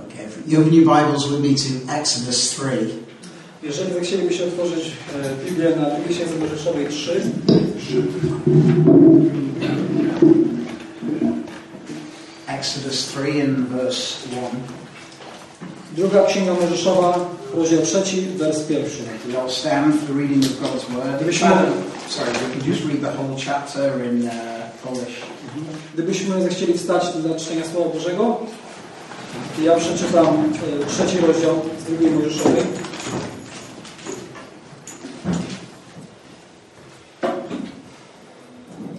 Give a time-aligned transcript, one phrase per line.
[0.00, 2.88] Okay, if you open your Bibles with me to Exodus 3.
[3.62, 7.20] Jeżeli zechcielibyście otworzyć e, Biblię na drugiej księdze Mojżeszowej 3,
[12.48, 14.60] Exodus 3 and verse 1.
[15.96, 17.18] druga księga Mojżeszowa,
[17.54, 19.02] rozdział 3, wers pierwszy.
[19.26, 21.16] We all stand for the reading of God's Word.
[21.16, 21.48] Gdybyśmy,
[22.08, 24.32] Sorry, we can just read the whole chapter in uh,
[24.82, 25.14] Polish.
[25.94, 28.40] gdybyśmy zechcieli wstać dla czytania Słowa Bożego,
[29.62, 32.62] ja przeczytam e, trzeci rozdział z drugiej Mojżeszowej.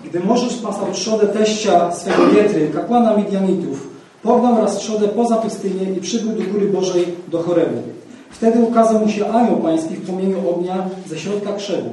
[0.06, 3.88] Gdy Możesz pasał trzodę teścia swego Pietry, kapłana Midianitów,
[4.24, 7.82] pognał raz trzodę poza pustynię i przybył do góry Bożej do Chorebu.
[8.30, 11.90] Wtedy ukazał mu się anioł pański w płomieniu ognia ze środka krzewu.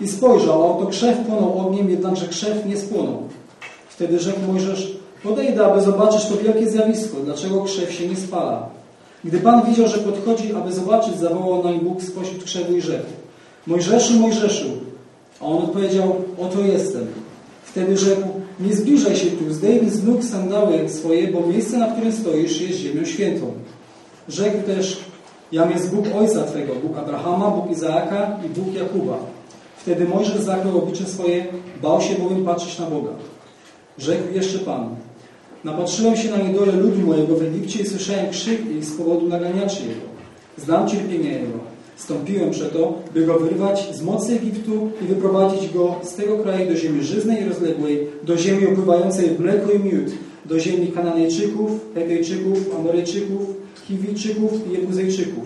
[0.00, 3.22] I spojrzał, a oto krzew płonął ogniem, jednakże krzew nie spłonął.
[3.88, 8.68] Wtedy rzekł Mojżesz, podejdę, aby zobaczyć to wielkie zjawisko, dlaczego krzew się nie spala.
[9.24, 13.10] Gdy Pan widział, że podchodzi, aby zobaczyć, zawołał nań Bóg spośród krzewu i rzekł,
[13.66, 14.66] Mojżeszu, Mojżeszu.
[15.40, 17.06] A on odpowiedział, oto jestem.
[17.64, 18.28] Wtedy rzekł,
[18.60, 22.78] nie zbliżaj się tu, zdejmij z nóg sandały swoje, bo miejsce, na którym stoisz, jest
[22.78, 23.52] ziemią świętą.
[24.28, 25.00] Rzekł też,
[25.52, 29.18] jam jest Bóg Ojca Twego, Bóg Abrahama, Bóg Izaaka i Bóg Jakuba.
[29.76, 31.46] Wtedy Mojżesz zakrył oblicze swoje,
[31.82, 33.10] bał się bowiem patrzeć na Boga.
[33.98, 34.96] Rzekł jeszcze Pan,
[35.64, 39.82] napatrzyłem się na niedolę ludu mojego w Egipcie i słyszałem krzyk ich z powodu naganiaczy
[39.82, 40.06] jego.
[40.58, 41.58] Znam cierpienie jego.
[41.96, 46.76] Stąpiłem przeto, by go wyrwać z mocy Egiptu i wyprowadzić go z tego kraju do
[46.76, 50.12] ziemi żyznej i rozległej, do ziemi opływającej w mleko i miód,
[50.44, 53.40] do ziemi Kananejczyków, Hetejczyków, Amorejczyków,
[53.86, 55.44] Chiwijczyków i Jebuzejczyków.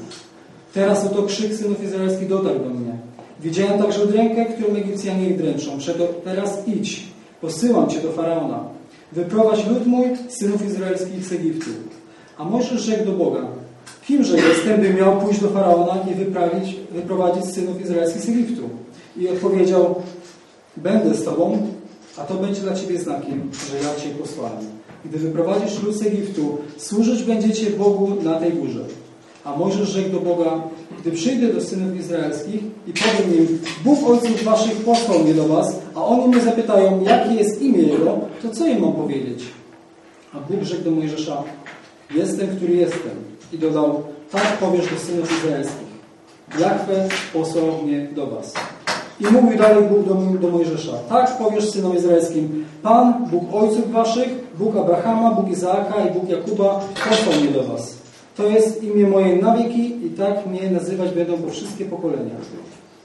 [0.74, 2.92] Teraz oto krzyk synów izraelskich dotarł do mnie.
[3.40, 5.78] Widziałem także rękę, którą Egipcjanie ich dręczą.
[5.78, 7.02] Przeto teraz idź,
[7.40, 8.77] posyłam cię do Faraona.
[9.12, 11.70] Wyprowadź lud mój, synów izraelskich z Egiptu.
[12.38, 13.46] A Mojżesz rzekł do Boga,
[14.06, 18.62] kimże jestem, by miał pójść do Faraona i wyprawić, wyprowadzić synów izraelskich z Egiptu?
[19.16, 19.94] I odpowiedział,
[20.76, 21.66] będę z tobą,
[22.16, 24.64] a to będzie dla ciebie znakiem, że ja cię posłałem.
[25.04, 28.84] Gdy wyprowadzisz lud z Egiptu, służyć będziecie Bogu na tej górze.
[29.44, 30.62] A Mojżesz rzekł do Boga,
[31.00, 35.76] gdy przyjdę do synów izraelskich i powiem im, Bóg ojców waszych posłał mnie do was,
[35.94, 39.44] a oni mnie zapytają, jakie jest imię Jego, to co im mam powiedzieć?
[40.34, 41.42] A Bóg rzekł do Mojżesza,
[42.14, 43.10] jestem, który jestem.
[43.52, 45.88] I dodał, tak powiesz do synów izraelskich.
[46.60, 48.54] Jachwę posłał mnie do was.
[49.20, 54.28] I mówił dalej Bóg do, do Mojżesza, tak powiesz synom izraelskim, Pan, Bóg ojców waszych,
[54.58, 57.97] Bóg Abrahama, Bóg Izaaka i Bóg Jakuba posłał mnie do was.
[58.38, 62.34] To jest imię moje na wieki i tak mnie nazywać będą po wszystkie pokolenia.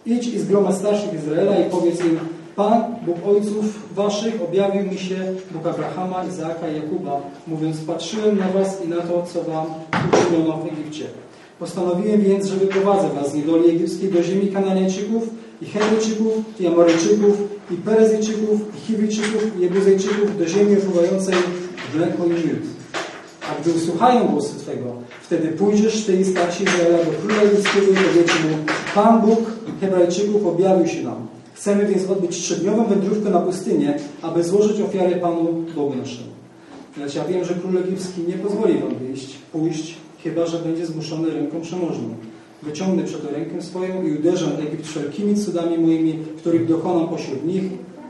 [0.06, 2.20] Idź i zgromad starszych Izraela i powiedz im,
[2.56, 5.16] Pan, Bóg ojców waszych, objawił mi się,
[5.52, 9.66] Bóg Abrahama, Izaaka i Jakuba, mówiąc, patrzyłem na was i na to, co wam
[10.14, 11.06] uczyniono w Egipcie.
[11.60, 15.30] Postanowiłem więc, że wyprowadzę was z niedoli egipskiej do ziemi Kananejczyków
[15.62, 17.38] i Hebrejczyków i Amoryjczyków
[17.72, 21.36] i Perezyjczyków i Chiwijczyków i Jebuzejczyków do ziemi opływającej
[21.92, 22.64] w mleko i miód.
[23.52, 27.96] A gdy usłuchają głosu Twego, wtedy pójdziesz Ty i starsi Izraela do króla egipskiego i
[27.96, 28.58] powiecie mu,
[28.96, 29.40] Pan Bóg
[29.82, 31.28] Hebrajczyków objawił się nam.
[31.54, 36.34] Chcemy więc odbyć trzydniową wędrówkę na pustynię, aby złożyć ofiarę Panu Bogu naszemu.
[36.98, 41.30] Lecz ja wiem, że król egipski nie pozwoli Wam wyjść, pójść, chyba że będzie zmuszony
[41.30, 42.10] ręką przemożną.
[42.64, 47.64] Wyciągnę przeto rękę swoją i uderzę Egipt wszelkimi cudami moimi, których dokonam pośród nich,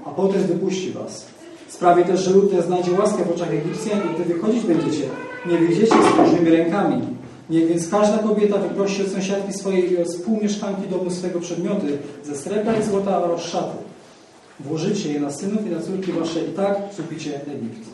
[0.06, 1.25] a potem wypuści Was.
[1.68, 5.09] Sprawię też, że lud znajdzie łaskę w oczach Egipcjan i gdy wychodzić będziecie,
[5.46, 7.02] nie wyjdziecie z próżnymi rękami.
[7.50, 12.36] Niech więc każda kobieta wyprosi od sąsiadki swojej i od współmieszkanki domu swego przedmioty ze
[12.36, 13.78] srebra i złota oraz szaty.
[14.59, 17.90] Włożycie je na synów i na córki wasze i tak kupicie Egipt.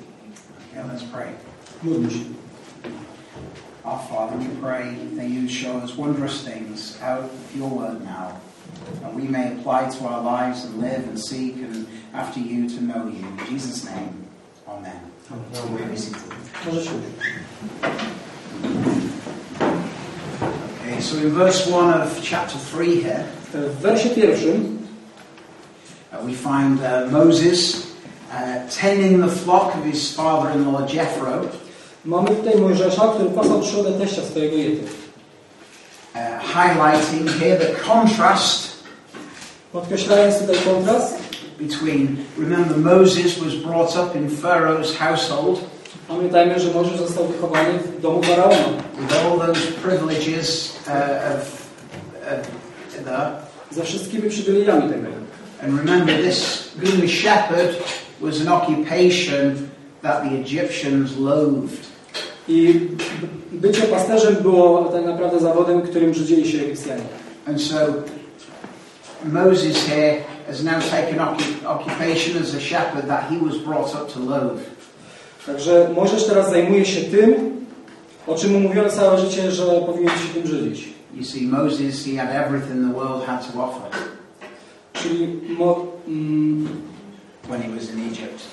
[0.71, 1.27] Okay, let's pray.
[1.83, 2.19] Módlmy się.
[3.85, 8.31] Our Father, we pray that you show us wondrous things out of your word now.
[9.03, 12.81] And we may apply to our lives and live and seek and after you to
[12.81, 13.25] know you.
[13.27, 14.27] In Jesus' name,
[14.67, 15.01] Amen.
[15.29, 16.21] Be seated.
[16.65, 16.89] Może się
[20.81, 23.23] Okay, so in verse 1 of chapter 3 here,
[23.53, 24.79] W wersie pierwszym
[26.13, 27.75] uh, we find uh, Moses
[28.31, 31.41] uh, tending the flock of his father in law Jethro,
[32.05, 34.83] mamy tutaj Mojżesza, który pasał trzodę teścia swojego Jety.
[36.15, 38.69] uh, highlighting here the contrast
[39.71, 41.17] Podkreślając tutaj kontrast,
[41.59, 45.59] between, remember, Moses was brought up in Pharaoh's household
[46.07, 48.55] pamiętajmy, że Mojżesz został wychowany w domu Faraona.
[48.99, 50.93] with all those privileges uh,
[51.35, 51.69] of,
[52.31, 53.31] of the,
[53.75, 55.07] Za wszystkimi przywilejami tego.
[55.61, 57.75] and remember, this being a shepherd
[58.21, 59.69] was an occupation
[60.01, 61.89] that the Egyptians loathed.
[62.47, 62.79] I
[63.51, 67.03] bycie pasterzem było tak naprawdę zawodem, którym żydzili się Egipcjanie.
[67.47, 67.75] And so
[69.25, 70.15] Moses here
[70.49, 74.65] has now taken occup- occupation as a shepherd that he was brought up to loathe.
[75.45, 77.35] Także Mojżesz teraz zajmuje się tym,
[78.27, 80.89] o czym mu mówiono całe życie, że powinien się tym żywić.
[81.13, 83.81] You see, Moses, he had everything the world had to offer
[84.93, 86.67] Czyli mo, mm,
[87.49, 88.43] when he was in Egypt.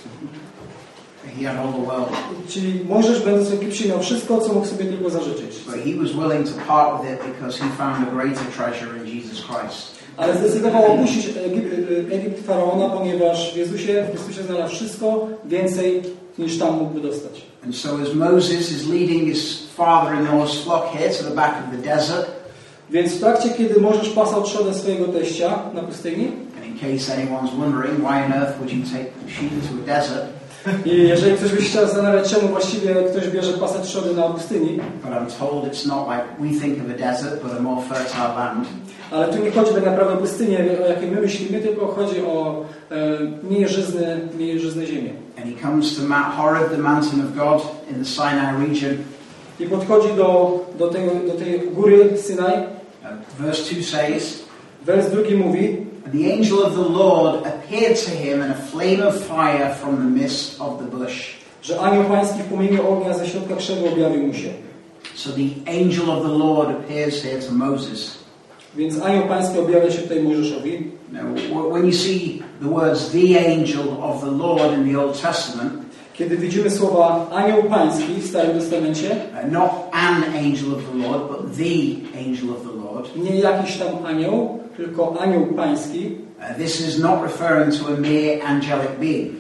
[1.39, 2.09] He had all the world.
[2.49, 5.65] Czyli Mojżesz będąc w Egipcie miał wszystko, co mógł sobie tylko zażyczyć.
[5.67, 9.17] But he was willing to part with it because he found a greater treasure in
[9.17, 9.96] Jesus Christ.
[10.17, 11.75] Ale zdecydował opuścić Egipt,
[12.13, 16.03] Egipt Faraona, ponieważ w Jezusie, w Chrystusie znalazł wszystko więcej
[16.39, 17.43] niż tam mógłby dostać.
[17.65, 21.89] And so as Moses is leading his father-in-law's flock here to the back of the
[21.89, 22.37] desert,
[22.91, 26.27] Więc w trakcie, kiedy Mojżesz pasał trzodę swojego teścia na pustyni,
[26.57, 30.25] and in case anyone's wondering why on earth would you take sheep to a desert,
[30.85, 34.81] i jeżeli ktoś by się chciał zastanawiać, czemu właściwie ktoś bierze pasę trzody na pustyni,
[35.03, 38.35] but I'm told it's not like we think of a desert, but a more fertile
[38.37, 38.69] land.
[39.11, 42.65] ale tu nie chodzi tak naprawdę o pustynię, o jakiej my myślimy, tylko chodzi o
[42.91, 42.97] e,
[43.51, 45.11] niejeżyzne, niejeżyzne ziemię.
[45.39, 48.97] And he comes to Mount Horeb, the mountain of God in the Sinai region.
[49.61, 52.55] I podchodzi do, do, tego, do tej góry Synaj.
[52.55, 54.45] Uh, verse 2 says,
[54.87, 59.03] Wers drugi mówi, And the angel of the Lord appeared to him in a flame
[59.03, 61.37] of fire from the midst of the bush.
[61.63, 64.49] że anioł pański w płomieniu ognia ze środka krzewu objawił mu się.
[65.15, 68.19] So the angel of the Lord appears here to Moses.
[68.77, 70.91] Więc anioł pański objawia się tutaj Mojżeszowi.
[71.13, 75.73] Now, when you see the words the angel of the Lord in the Old Testament,
[76.19, 81.29] Kiedy widzimy słowa anioł pański w Starym Testamencie, uh, not an angel of the Lord,
[81.29, 86.81] but the angel of the Lord, nie jakiś tam anioł, tylko anioł pański, uh, this
[86.81, 89.31] is not referring to a mere angelic being,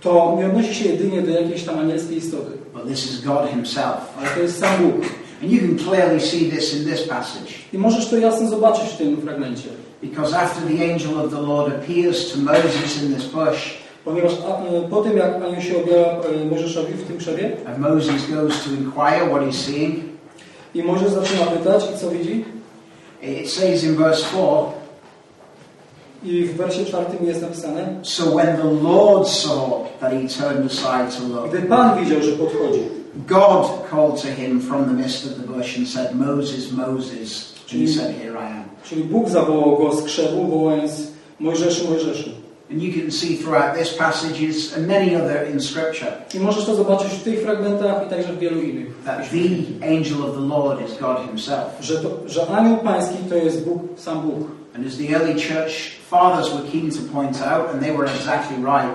[0.00, 3.96] to nie odnosi się jedynie do jakiejś tam anielskiej istoty, but this is God Himself.
[4.18, 5.04] ale to jest sam Bóg.
[5.42, 8.96] And you can clearly see this in this passage, I możesz to jasno zobaczyć w
[8.96, 9.68] tym fragmencie.
[10.02, 14.64] because after the angel of the Lord appears to Moses in this bush, Ponieważ a,
[14.76, 16.06] e, po tym, jak anioł się objawia
[16.42, 19.94] e, Mojżeszowi w tym krzewie and Moses goes to inquire what he's seeing,
[20.74, 22.44] i Mojżesz zaczyna pytać i co widzi?
[23.22, 24.83] it says in verse 4
[26.24, 31.18] I w wersie czwartym jest napisane So when the Lord saw that he turned aside
[31.18, 32.80] to look, Gdy Pan widział, że podchodzi,
[33.28, 37.54] God called to him from the midst of the bush and said, Moses, Moses.
[37.72, 38.64] And he said, Here I am.
[38.84, 40.92] czyli Bóg zawołał go z krzewu, wołając
[41.40, 42.30] Mojżeszu, Mojżeszu.
[42.70, 46.74] And you can see throughout this passages and many other in Scripture I możesz to
[46.74, 48.86] zobaczyć w tych fragmentach i także w wielu innych.
[49.04, 51.64] that the angel of the Lord is God himself.
[51.80, 54.63] Że, to, że anioł pański to jest Bóg, sam Bóg.
[54.74, 58.56] And as the early church fathers were keen to point out, and they were exactly
[58.56, 58.90] right,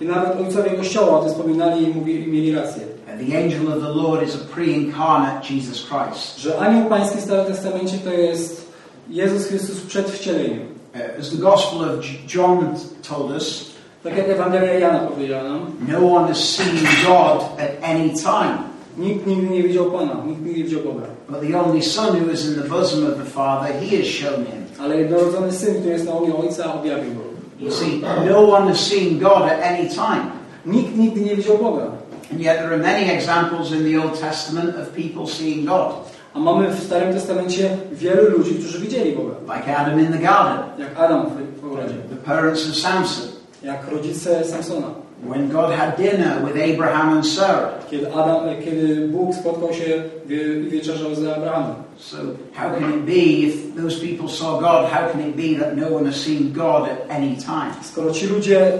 [0.00, 2.82] I nawet ojcowie Kościoła o tym wspominali i, mówili, mieli rację.
[3.08, 6.38] uh, the angel of the Lord is a pre-incarnate Jesus Christ.
[6.38, 8.72] Że anioł pański w Starym Testamencie to jest
[9.10, 10.60] Jezus Chrystus przed wcieleniem.
[10.94, 12.04] Uh, as the Gospel of
[12.34, 12.74] John
[13.08, 13.64] told us,
[14.02, 16.76] Tak jak Ewangelia Jana powiedziała nam, no one has seen
[17.06, 18.58] God at any time.
[18.98, 21.06] nikt nigdy nie widział Pana, nikt nigdy nie widział Boga.
[21.28, 24.44] But the only Son who is in the bosom of the Father, he has shown
[24.46, 24.67] him.
[24.80, 27.20] Ale jednorodzony Syn, który jest na łonie Ojca, objawił Go.
[27.60, 30.22] You see, no one has seen God at any time.
[30.66, 31.84] Nikt nigdy nie widział Boga.
[32.32, 35.92] And yet there are many examples in the Old Testament of people seeing God,
[36.34, 39.34] A mamy w Starym Testamencie wielu ludzi, którzy widzieli Boga.
[39.56, 41.94] like Adam in the garden, Jak Adam w- ogrodzie.
[42.10, 43.24] the parents of Samson,
[43.62, 44.86] Jak rodzice Samsona.
[45.22, 47.84] When God had dinner with Abraham and Sarah.
[47.90, 51.74] Kiedy, Adam, kiedy Bóg spotkał się i wieczerzał z Abrahamem.
[51.98, 52.16] So,
[52.54, 55.96] how can it be if those people saw God, how can it be that no
[55.96, 57.74] one has seen God at any time?
[57.82, 58.72] Skoro ci ludzie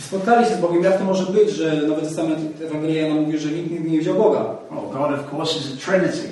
[0.00, 3.48] spotkali się z Bogiem, jak to może być, że Nowy Testament Ewangelia nam mówi, że
[3.48, 4.44] nikt nigdy nie widział Boga?
[4.70, 6.28] Well, God, of course, is a Trinity.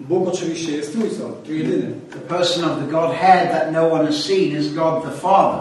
[0.00, 1.92] Bóg oczywiście jest Trójcą, Trójjedyny.
[2.10, 5.60] The person of the Godhead that no one has seen is God the Father.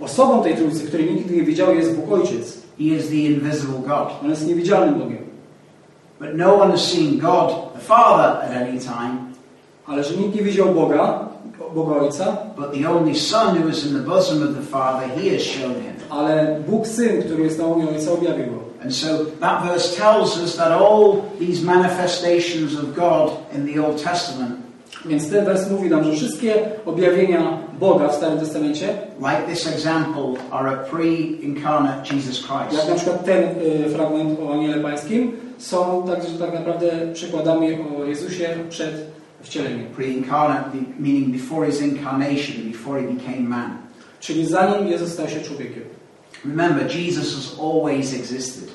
[0.00, 2.63] Osobą tej Trójcy, której nikt nigdy nie widział, jest Bóg Ojciec.
[2.78, 4.08] He is the invisible God.
[4.22, 5.24] On jest niewidzialnym Bogiem.
[6.20, 9.18] But no one has seen God the Father at any time,
[9.86, 11.28] Ale że nikt nie widział Boga,
[11.74, 15.30] Boga Ojca, but the only Son who is in the bosom of the Father, he
[15.30, 15.94] has shown him.
[16.10, 18.64] ale Bóg Syn, który jest na łonie Ojca, objawił Go.
[18.82, 24.02] And so that verse tells us that all these manifestations of God in the Old
[24.04, 24.54] Testament,
[25.06, 26.54] Więc ten wers mówi nam, że wszystkie
[26.86, 32.88] objawienia Boga w Starym Testamencie, like this example, are a pre-incarnate Jesus jak Christ.
[32.88, 33.42] na przykład ten
[33.86, 37.68] y, fragment o Aniele Pańskim, są także tak naprawdę przykładami
[38.00, 38.94] o Jezusie przed
[39.42, 39.86] wcieleniem.
[39.96, 43.70] Pre-incarnate meaning before his incarnation, before he became man.
[44.20, 45.82] Czyli zanim Jezus stał się człowiekiem.
[46.44, 48.68] Remember, Jesus has always existed.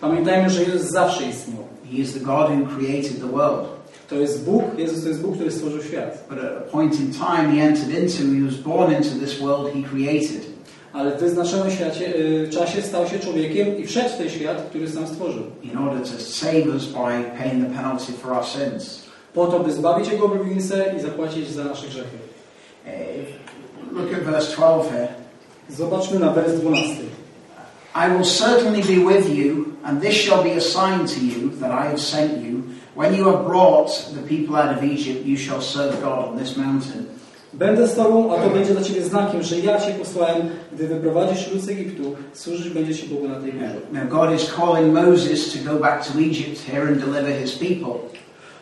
[0.00, 1.64] Pamiętajmy, że Jezus zawsze istniał.
[1.90, 3.73] He is the God who created the world.
[4.08, 6.24] To jest Bóg, Jezus to jest Bóg, który stworzył świat.
[6.30, 9.74] But at a point in time he entered into, he was born into this world
[9.74, 10.54] he created.
[10.92, 14.90] Ale w wyznaczonym świecie, y, czasie stał się człowiekiem i wszedł w ten świat, który
[14.90, 15.42] sam stworzył.
[15.62, 19.02] in order to save us by paying the penalty for our sins.
[19.34, 22.16] Po to, by zbawić Jego oblubienicę i zapłacić za nasze grzechy.
[22.86, 23.44] Uh,
[23.92, 25.08] Look at verse 12 here.
[25.68, 27.02] Zobaczmy na wers 12.
[27.94, 31.70] I will certainly be with you, and this shall be a sign to you that
[31.70, 32.53] I have sent you.
[32.96, 36.56] When you have brought the people out of Egypt, you shall serve God on this
[36.56, 37.06] mountain.
[37.52, 41.52] Będę z Tobą, a to będzie dla Ciebie znakiem, że ja Cię posłałem, gdy wyprowadzisz
[41.52, 43.76] lud z Egiptu, służyć będziecie Bogu na tej górze.
[43.92, 47.94] Now, God is calling Moses to go back to Egypt here and deliver his people.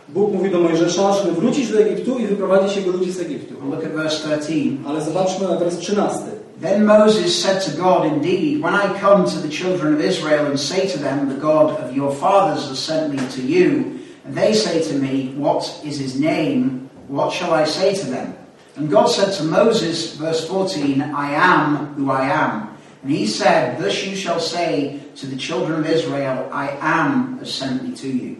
[0.09, 3.55] Bóg mówi do Mojżesza, żeby wrócić do Egiptu i wyprowadzić jego ludzi z Egiptu.
[3.71, 4.53] Look at verse 13.
[4.89, 6.19] Ale zobaczmy na wers 13.
[6.63, 10.61] Then Moses said to God, Indeed, when I come to the children of Israel and
[10.61, 13.85] say to them, The God of your fathers has sent me to you,
[14.25, 16.91] they say to me, What is his name?
[17.09, 18.37] What shall I say to them?
[18.77, 22.69] And God said to Moses, verse 14, I am who I am.
[23.03, 27.53] And he said, Thus you shall say to the children of Israel, I am has
[27.53, 28.37] sent me to you.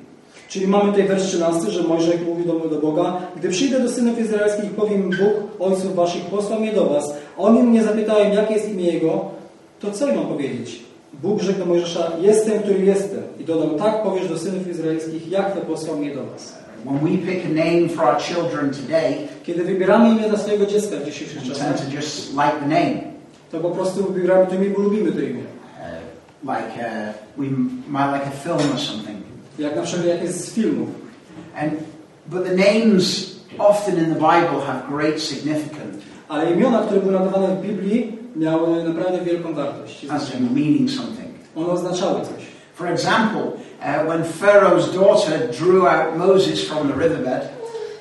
[0.49, 4.71] Czyli mamy tutaj wers 13, że mówi do, do Boga, gdy przyjdę do synów izraelskich,
[4.71, 7.15] powiem Bóg, ojców waszych, posłał mnie do was.
[7.39, 9.31] Oni mnie zapytają, jakie jest imię Jego,
[9.81, 10.83] to co im mam powiedzieć?
[11.23, 13.23] Bóg rzekł do Mojżesza, jestem, który jestem.
[13.41, 16.63] I dodał, tak powiesz do synów izraelskich, jak to posłał mnie do was.
[16.85, 19.15] When we pick a name for our children today,
[19.45, 23.01] Kiedy wybieramy imię dla swojego dziecka w dzisiejszych czasach, to just like the name.
[23.53, 25.43] to po prostu wybieramy to imię, bo lubimy to imię.
[25.43, 27.47] Uh, like uh, we
[27.89, 29.19] might like a film or something.
[29.59, 30.89] Jak na przykład jak jest z filmów.
[31.57, 31.73] And
[32.27, 35.82] but the names often in the Bible have great significance,
[36.33, 40.07] Ale imiona, które były nadawane w Biblii, miały naprawdę wielką wartość.
[40.11, 41.29] as in meaning something.
[41.57, 42.43] One oznaczały coś.
[42.75, 47.49] For example, uh, when Pharaoh's daughter drew out Moses from the riverbed,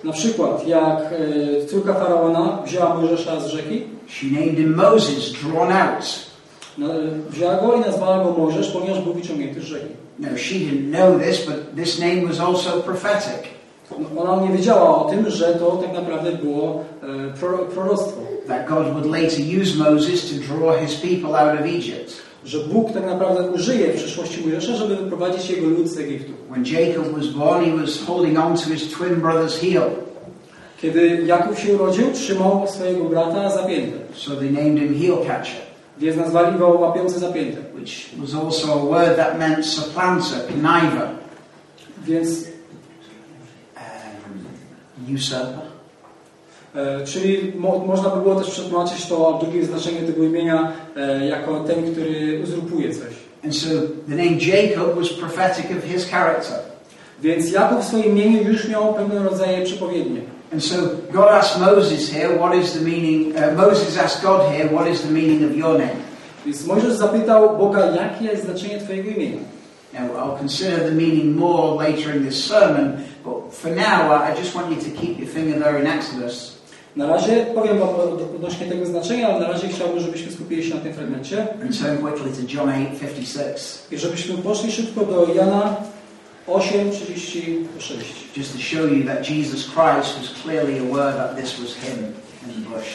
[0.04, 5.72] Na przykład, jak e, córka faraona wzięła Mojżesza z rzeki, she named him Moses, drawn
[5.72, 6.06] out.
[6.78, 6.88] na,
[7.30, 9.86] wzięła go i nazwała go Mojżesz, ponieważ był wyciągnięty z rzeki.
[10.20, 13.61] No, she didn't know this, but this name was also prophetic.
[14.00, 18.22] No, Ona nie wiedziała o tym, że to tak naprawdę było e, pro, proroctwo.
[18.48, 22.14] That God would later use Moses to draw his people out of Egypt.
[22.46, 26.32] Że Bóg tak naprawdę użyje w przyszłości Mojżesza, żeby wyprowadzić jego lud z Egiptu.
[26.50, 29.84] When Jacob was born, he was holding on to his twin brother's heel.
[30.82, 33.98] Kiedy Jakub się urodził, trzymał swojego brata zapięte.
[34.14, 35.62] So they named him heel catcher.
[35.98, 37.72] Więc nazwali go łapiący zapięte.
[37.82, 41.10] which was also a word that meant supplanter, conniver,
[42.06, 42.51] Więc,
[46.76, 51.60] e, czyli mo, można by było też przetłumaczyć to drugie znaczenie tego imienia e, jako
[51.60, 53.14] ten, który uzurpuje coś.
[53.44, 53.70] And so
[54.08, 56.60] the name Jacob was prophetic of his character.
[57.22, 60.22] Więc Jakub w swoim imieniu już miał pewne rodzaje przepowiednie.
[60.54, 60.76] And so
[61.14, 65.02] God asked Moses here, what is the meaning, uh, Moses asked God here, what is
[65.02, 66.12] the meaning of your name?
[66.46, 69.38] Więc Mojżesz zapytał Boga, jakie jest znaczenie Twojego imienia.
[69.94, 74.56] Now, I'll consider the meaning more later in this sermon, but for now, I just
[74.56, 76.62] want you to keep your finger there in Exodus.
[76.96, 80.76] Na razie powiem Wam od- odnośnie tego znaczenia, ale na razie chciałbym, żebyśmy skupili się
[80.76, 85.76] na tym fragmencie And turn quickly to John 8:56, i żebyśmy poszli szybko do Jana
[86.48, 88.38] 8:36.
[88.38, 92.14] just to show you that Jesus Christ was clearly aware that this was him
[92.48, 92.88] in the bush.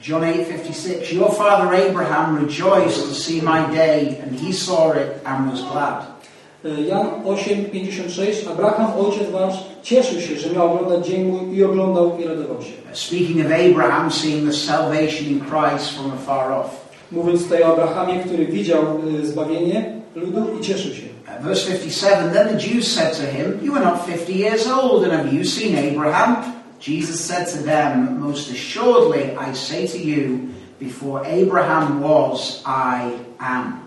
[0.00, 5.50] John 8:56 Your father Abraham rejoiced to see my day and he saw it and
[5.50, 6.06] was glad.
[6.64, 12.24] Jan 8:56 Abraham, ojciec wasz, cieszył się, że miał oglądać dzień mój i oglądał i
[12.24, 12.72] radował się.
[12.92, 16.88] Speaking of Abraham seeing the salvation in Christ from afar off.
[17.12, 18.82] Mówiąc tutaj o Abrahamie, który widział
[19.22, 21.02] zbawienie ludu i cieszył się.
[21.02, 25.04] Uh, Verse 57 Then the Jews said to him, You are not 50 years old,
[25.04, 26.57] and have you seen Abraham?
[26.80, 33.80] Jesus said to them, Most assuredly I say to you, before Abraham was, I am.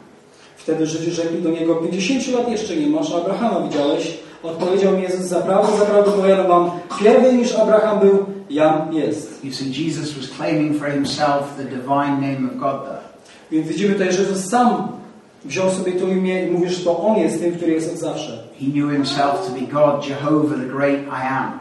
[0.58, 4.18] Wtedy Żydzi rzekli do niego, 50 lat jeszcze nie masz, Abrahama widziałeś?
[4.44, 9.46] Odpowiedział mi Jezus, zaprawdę, zaprawdę powiadam wam, pierwej niż Abraham był, jam jest.
[9.46, 13.02] You see, Jesus was claiming for himself the divine name of God there.
[13.52, 14.88] Więc widzimy tutaj, że Jezus sam
[15.46, 18.44] wziął sobie to imię i mówi, że to On jest tym, który jest od zawsze.
[18.60, 21.61] He knew himself to be God, Jehovah, the great I am.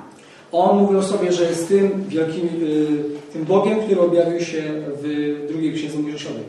[0.53, 4.63] On mówił o sobie, że jest tym wielkim, y, tym Bogiem, który objawił się
[5.03, 6.43] w drugiej księdze Mojżeszowej.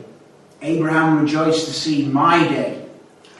[0.62, 2.72] Abraham rejoiced to see my day.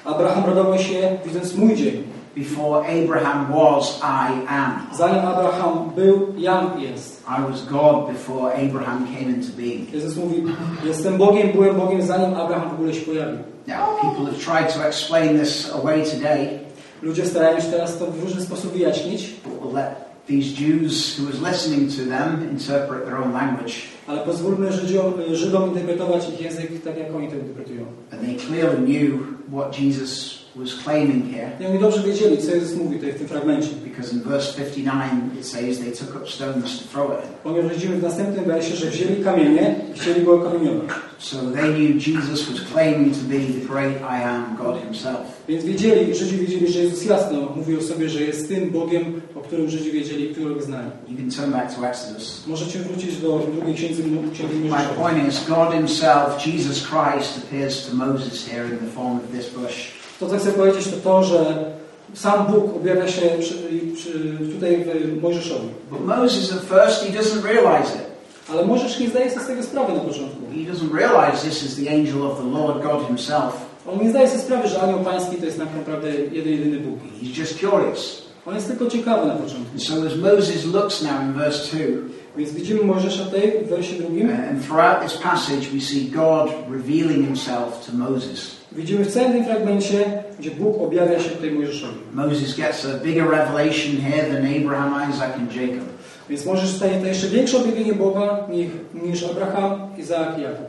[0.04, 2.02] Abraham radował się, widząc mój dzień.
[2.36, 4.86] Before Abraham was, I am.
[4.94, 7.24] Zanim Abraham był, jam jest.
[7.28, 9.94] I was God before Abraham came into being.
[9.94, 10.44] Jezus mówi,
[10.84, 13.38] jestem Bogiem, byłem Bogiem, zanim Abraham w ogóle się pojawił.
[13.66, 16.48] Now, people have tried to explain this away today,
[17.02, 21.26] Ludzie starają się teraz to w różny sposób wyjaśnić, but we'll let these Jews who
[21.26, 23.74] was listening to them interpret their own language.
[24.06, 27.84] ale pozwólmy Żydziom, Żydom interpretować ich język tak, jak oni to interpretują.
[28.12, 31.50] And they clearly knew what Jesus was claiming here.
[31.60, 33.68] I oni dobrze wiedzieli, co Jezus mówi tutaj w tym fragmencie.
[33.84, 37.32] Because in verse 59 it says they took up stones to throw him.
[37.42, 40.90] Ponieważ widzimy w następnym wersie, że wzięli kamienie i chcieli go okamieniować.
[41.18, 45.20] So they knew Jesus was claiming to be the great I am, God Himself.
[45.48, 49.40] Więc wiedzieli, Żydzi wiedzieli, że Jezus jasno mówił o sobie, że jest tym Bogiem, o
[49.40, 50.90] którym Żydzi wiedzieli, którego znali.
[51.08, 52.46] You can turn back to Exodus.
[52.46, 53.94] Możecie wrócić do drugiej księgi,
[54.32, 59.16] księgi My point is, God Himself, Jesus Christ, appears to Moses here in the form
[59.16, 60.01] of this bush.
[60.22, 61.64] To, co chcę powiedzieć, to to, że
[62.14, 63.54] sam Bóg objawia się przy,
[63.94, 64.10] przy,
[64.54, 65.68] tutaj w Mojżeszowi.
[65.90, 68.02] But Moses at first, he doesn't realize it.
[68.52, 70.38] Ale Mojżesz nie zdaje sobie z tego sprawy na początku.
[70.54, 73.52] He doesn't realize this is the angel of the Lord God Himself.
[73.92, 76.98] On nie zdaje sobie sprawy, że anioł pański to jest tak naprawdę jeden, jedyny Bóg.
[77.22, 78.22] He's just curious.
[78.46, 79.72] On jest tylko ciekawy na początku.
[79.72, 81.78] And so as Moses looks now in verse 2,
[82.36, 84.30] Więc widzimy Mojżesza tutaj w wersie drugim.
[84.30, 88.61] and throughout this passage we see God revealing Himself to Moses.
[88.76, 91.98] Widzimy w całym tym fragmencie, gdzie Bóg objawia się tutaj Mojżeszowi.
[92.14, 95.88] Moses gets a bigger revelation here than Abraham, Isaac, and Jacob.
[96.30, 98.38] Więc Mojżesz dostaje to jeszcze większe objawienie Boga
[99.04, 100.66] niż, Abraham, Izaak i Jakub.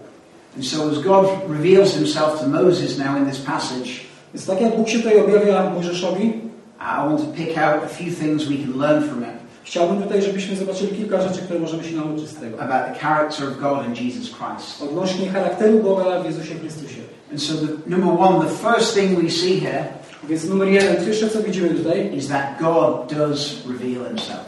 [0.55, 3.89] And so as God reveals Himself to Moses now in this passage,
[4.33, 6.33] Więc tak jak Bóg się tutaj objawia Mojżeszowi,
[6.79, 10.21] I want to pick out a few things we can learn from it chciałbym tutaj,
[10.21, 12.59] żebyśmy zobaczyli kilka rzeczy, które możemy się nauczyć z tego.
[12.59, 14.81] about the character of God and Jesus Christ.
[14.83, 17.01] Odnośnie charakteru Boga w Jezusie Chrystusie.
[17.31, 19.85] And so, the, number one, the first thing we see here
[20.29, 24.45] Więc numer jeden, pierwsze co widzimy tutaj, is that God does reveal Himself.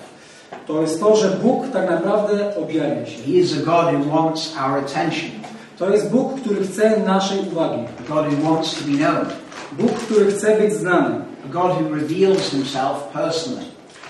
[0.67, 3.24] to jest to, że Bóg tak naprawdę objawia się.
[3.25, 5.29] He is a God who wants our attention,
[5.77, 7.84] To jest Bóg, który chce naszej uwagi.
[8.00, 9.25] a God who wants to be known,
[9.72, 11.15] Bóg, który chce być znany.
[11.46, 13.65] a God who reveals Himself personally.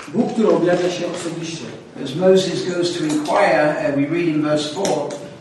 [0.08, 1.66] Bóg, który objawia się osobiście.
[2.04, 4.86] As Moses goes to inquire, uh, we read in verse 4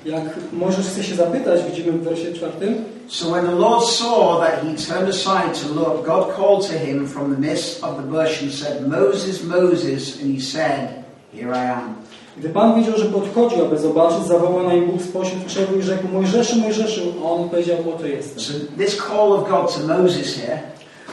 [0.05, 4.62] Jak Możesz chce się zapytać, widzimy w wersie czwartym, So when the Lord saw that
[4.62, 8.43] he turned aside to look, God called to him from the midst of the bush
[8.43, 11.95] and said, Moses, Moses, and he said, Here I am.
[12.37, 16.09] Gdy Pan widział, że podchodzi, aby zobaczyć, zawołał na nim Bóg spośród krzewu i rzekł,
[16.09, 18.40] Mojżeszu, Mojżeszu, a on powiedział, oto jestem.
[18.40, 20.59] So this call of God to Moses here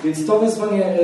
[0.03, 0.99] Więc to wezwanie, e,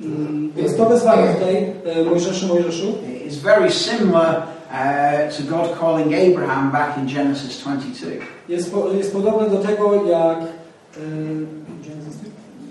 [0.00, 2.86] mm, więc to wezwanie tutaj, e, Mojżeszu, Mojżeszu,
[3.26, 8.10] is very similar uh, to God calling Abraham back in Genesis 22.
[8.48, 10.38] jest, po, jest podobne do tego, jak...
[10.38, 11.68] E,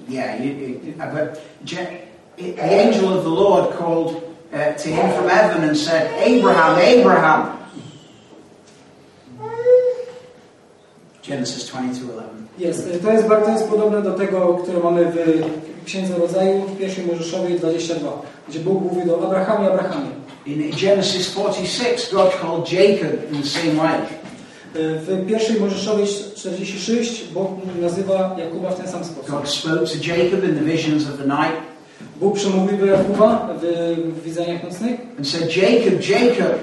[0.09, 5.27] Yeah, you, you, uh, but the angel of the Lord called uh, to him from
[5.27, 7.57] heaven and said, Abraham, Abraham.
[11.23, 12.23] Genesis 22:11.
[12.57, 16.77] Jest, e, to jest bardzo jest podobne do tego, które mamy w Księdze Rodzaju, w
[16.77, 20.09] pierwszej Mojżeszowej 22, gdzie Bóg mówi do Abrahamie, Abrahamie.
[20.47, 23.97] In Genesis 46, God called Jacob in the same way.
[24.75, 26.05] E, W pierwszej Mojżeszowej
[26.35, 27.47] 46 Bóg
[27.81, 29.29] nazywa Jakuba w ten sam sposób.
[29.29, 31.57] God spoke to Jacob in the visions of the night
[32.19, 36.57] Bóg przemówił do Jakuba w, widzeniach nocnych and said, Jacob, Jacob.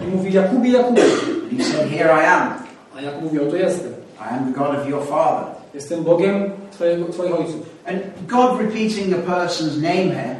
[0.00, 1.02] i mówi Jakubie, Jakubie.
[1.50, 2.52] And he said, Here I am.
[2.96, 3.92] A Jakub mówi, oto jestem.
[4.20, 5.44] I am the God of your father.
[5.74, 7.66] Jestem Bogiem twojego, Twoich ojców.
[7.86, 10.36] And God repeating a person's name here,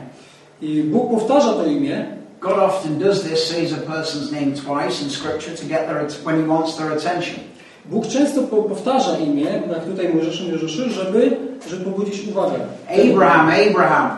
[0.62, 2.17] I Bóg powtarza to imię.
[2.40, 6.36] God often does this, says a person's name twice in Scripture to get their when
[6.36, 7.40] He wants their attention.
[7.90, 11.36] Bóg często powtarza imię, jak tutaj Mojżeszu, Mojżeszu, żeby,
[11.70, 12.58] żeby pobudzić uwagę.
[12.88, 14.10] Abraham, Abraham.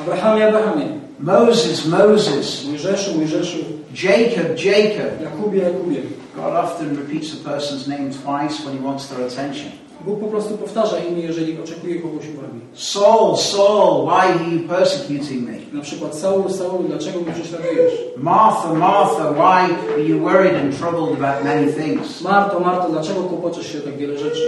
[0.00, 0.86] Abrahamie, Abrahamie.
[1.20, 2.64] Moses, Moses.
[2.64, 3.58] Mojżeszu, Mojżeszu.
[3.94, 5.20] Jacob, Jacob.
[5.22, 6.02] Jakubie, Jakubie.
[6.36, 9.72] God often repeats a person's name twice when He wants their attention.
[10.04, 12.60] Bóg po prostu powtarza imię, jeżeli oczekuje kogoś uwagi.
[12.74, 15.52] Saul, Saul, why are you persecuting me?
[15.72, 17.92] Na przykład Saul, Saul, dlaczego mnie prześladujesz?
[18.16, 22.20] Martha, Martha, why are you worried and troubled about many things?
[22.20, 24.42] Marto, Marto, dlaczego kłopoczesz się o tak wiele rzeczy?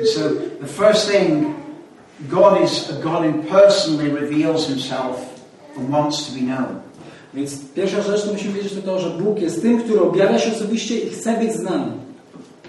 [0.00, 0.20] And so
[0.60, 1.44] the first thing,
[2.30, 5.16] God is a God who personally reveals himself
[5.78, 6.80] and wants to be known.
[7.34, 10.52] Więc pierwsza rzecz, to musimy wiedzieć, to to, że Bóg jest tym, który objawia się
[10.52, 12.03] osobiście i chce być znany.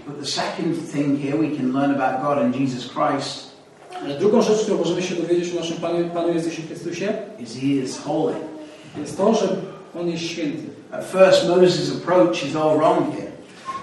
[0.08, 3.56] But the second thing here we can learn about God and Jesus Christ
[4.04, 7.68] Ale drugą rzecz, którą możemy się dowiedzieć o naszym Panu, Panu Jezusie Chrystusie, is he
[7.68, 8.34] is holy.
[8.98, 9.48] jest to, że
[10.00, 10.64] On jest święty.
[10.92, 13.32] At first Moses' approach is all wrong here.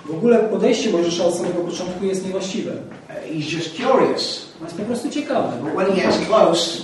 [0.06, 2.72] W ogóle podejście Mojżesza od samego początku jest niewłaściwe.
[2.72, 4.46] Uh, he's just curious.
[4.60, 5.56] On jest po prostu ciekawy.
[5.62, 6.82] But when he gets close,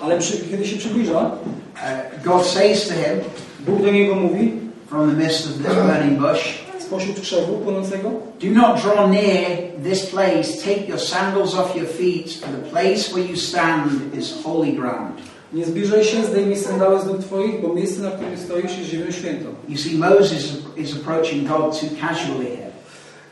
[0.00, 3.20] Ale przy, kiedy się przybliża, uh, God says to him
[3.66, 4.52] Bóg do niego mówi
[4.88, 8.10] from the midst of this burning bush, spośród krzewu płonącego?
[8.40, 9.46] Do not draw near
[9.84, 14.42] this place, take your sandals off your feet, for the place where you stand is
[14.44, 15.20] holy ground.
[15.52, 19.10] Nie zbliżaj się, zdejmij sandały z nóg Twoich, bo miejsce, na którym stoisz jest ziemią
[19.10, 19.48] świętą.
[19.68, 20.44] You see, Moses
[20.76, 22.66] is approaching God too casually here.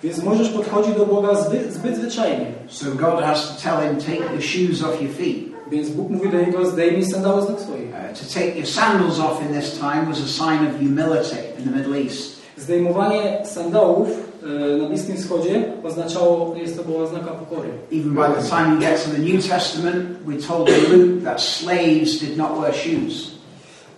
[0.03, 0.21] Więc
[0.57, 2.47] podchodzi do Boga zbyt, zbyt zwyczajnie.
[2.69, 5.55] So God has to tell him, take your shoes off your feet.
[5.71, 7.89] Więc Bóg mówi do niego, zdejmij sandały z nóg swoich.
[7.89, 11.65] Uh, to take your sandals off in this time was a sign of humility in
[11.65, 12.34] the Middle East.
[12.57, 14.09] Zdejmowanie sandałów
[14.43, 17.69] e, na Bliskim Wschodzie oznaczało, jest to była oznaka pokory.
[17.93, 21.41] Even by the time you get to the New Testament, we're told in Luke that
[21.41, 23.31] slaves did not wear shoes.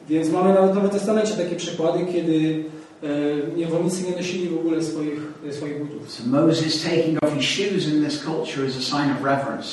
[0.08, 2.64] Więc mamy nawet w Nowym Testamencie takie przykłady, kiedy
[3.02, 6.10] e, niewolnicy nie nosili w ogóle swoich, e, swoich butów.
[6.10, 9.68] So Moses taking off his shoes in this culture is a sign of reverence.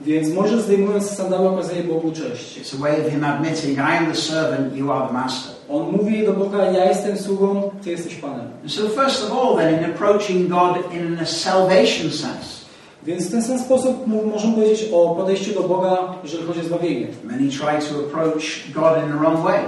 [0.00, 2.58] Więc Mojżesz zdejmując sandały okazuje Bogu cześć.
[2.60, 5.55] It's a way of him admitting, I am the servant, you are the master.
[5.70, 8.46] On mówi do Boga, ja jestem sługą, Ty jesteś Panem.
[8.62, 12.66] And so first of all then, in approaching God in a salvation sense,
[13.04, 17.06] Więc w ten sam sposób możemy powiedzieć o podejściu do Boga, jeżeli chodzi o zbawienie.
[17.24, 19.60] many try to approach God in the wrong way.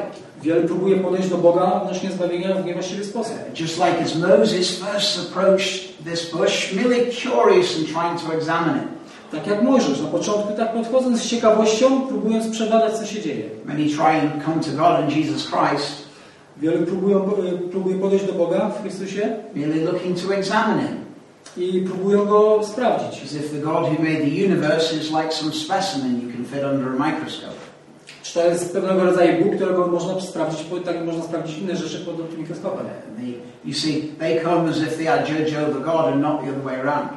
[0.43, 3.35] Wielu próbuje podejść do Boga odnośnie zbawienia w niewłaściwy sposób.
[3.53, 8.77] Uh, Just like as Moses first approached this bush, merely curious and trying to examine
[8.77, 8.89] it.
[9.33, 13.45] Tak jak Mojżesz, na początku tak podchodząc z ciekawością, próbując przebadać, co się dzieje.
[13.65, 16.09] Many try and come to God and Jesus Christ,
[16.57, 20.99] Wielu próbują, y, próbuje podejść do Boga w Chrystusie merely looking to examine him.
[21.57, 23.25] i próbują Go sprawdzić.
[23.25, 26.65] As if the God who made the universe is like some specimen you can fit
[26.65, 27.59] under a microscope.
[28.23, 31.77] Czy to jest pewnego rodzaju Bóg, którego można sprawdzić, bo tak jak można sprawdzić inne
[31.77, 32.87] rzeczy pod mikroskopem.
[33.65, 36.63] You see, they come as if they are judge over God and not the other
[36.65, 37.11] way around.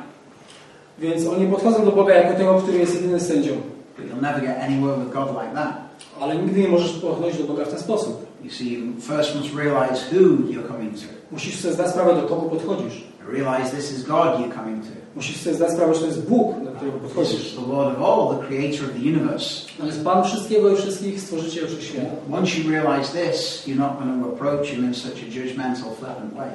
[1.02, 3.52] Więc oni podchodzą do Boga jako tego, który jest jedynym sędzią.
[3.98, 5.74] But you'll never get anywhere with God like that.
[6.22, 8.26] Ale nigdy nie możesz podchodzić do Boga w ten sposób.
[8.44, 11.06] You see, you first must realize who you're coming to.
[11.32, 13.04] Musisz sobie zdać sprawę, do kogo podchodzisz.
[13.28, 14.92] Realize this is God you're coming to.
[15.16, 17.46] Musisz sobie zdać sprawę, że to jest Bóg, do którego podchodzisz.
[17.48, 19.66] is the Lord of all, the creator of the universe.
[19.82, 22.08] On jest Pan wszystkiego i wszystkich, stworzyciel wszechświata.
[22.32, 26.34] Once you realize this, you're not going to approach him in such a judgmental, flippant
[26.34, 26.50] way.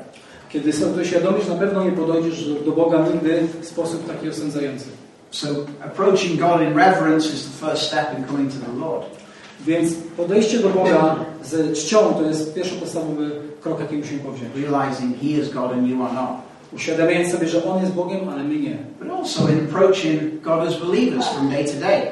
[0.57, 4.85] Kiedy sobie to uświadomisz, na pewno nie podejdziesz do, Boga nigdy w sposób taki osądzający.
[5.31, 5.49] So,
[5.85, 9.07] approaching God in reverence is the first step in coming to the Lord.
[9.67, 14.51] Więc podejście do Boga ze czcią to jest pierwszy podstawowy krok, jaki musimy powziąć.
[14.57, 16.31] Realizing he is God and you are not.
[16.73, 18.77] Uświadamiając sobie, że On jest Bogiem, ale my nie.
[19.01, 22.03] But also in approaching God as believers from day to day.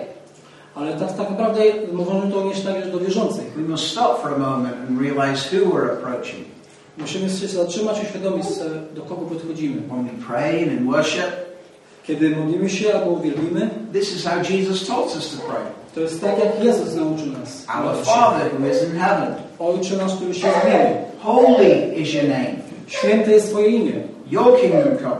[0.74, 1.60] Ale tak, tak naprawdę
[1.92, 3.52] możemy to odnieść także do wierzących.
[3.56, 6.53] We must stop for a moment and realize who we're approaching.
[6.98, 9.82] Musimy się zatrzymać i uświadomić sobie, do kogo podchodzimy.
[9.88, 11.44] When we pray and worship,
[12.06, 15.62] Kiedy modlimy się albo uwielbimy, this is how Jesus taught us to pray.
[15.94, 17.66] to jest tak, jak Jezus nauczył nas.
[17.68, 18.04] Our.
[18.04, 20.96] Father who is in heaven, Ojcze nasz, który się w niebie.
[21.22, 22.54] holy is your name.
[22.86, 23.92] Święte jest Twoje imię.
[24.30, 25.16] Your kingdom come.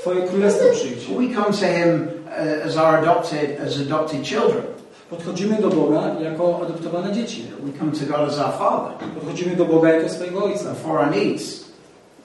[0.00, 1.04] Twoje królestwo przyjdź.
[1.06, 4.62] We come to Him uh, as our adopted, as adopted children.
[5.10, 7.42] Podchodzimy do Boga jako adoptowane dzieci.
[7.62, 11.10] We come to God as our Father Podchodzimy do Boga jako swojego Ojca for our
[11.10, 11.64] needs.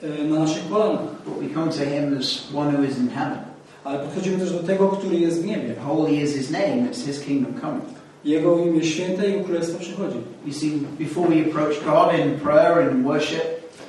[0.02, 1.00] e, na naszych kolanach.
[1.26, 3.38] But we come to Him as one who is in heaven.
[3.84, 5.74] Ale podchodzimy też do tego, który jest w niebie.
[5.86, 6.76] Holy is His name.
[6.90, 7.84] It's His kingdom coming.
[8.24, 10.16] Jego imię święte Jego królestwo przychodzi.
[10.46, 13.42] You see, before we approach God in prayer and worship,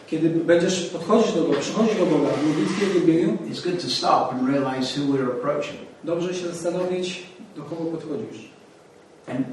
[0.08, 3.90] Kiedy będziesz podchodzić do Boga, przychodzić do Boga w modlitwie i uwielbieniu, it's good to
[3.90, 5.80] stop and realize who we're approaching.
[6.04, 7.24] dobrze się zastanowić,
[7.56, 8.55] do kogo podchodzisz.
[9.28, 9.46] And,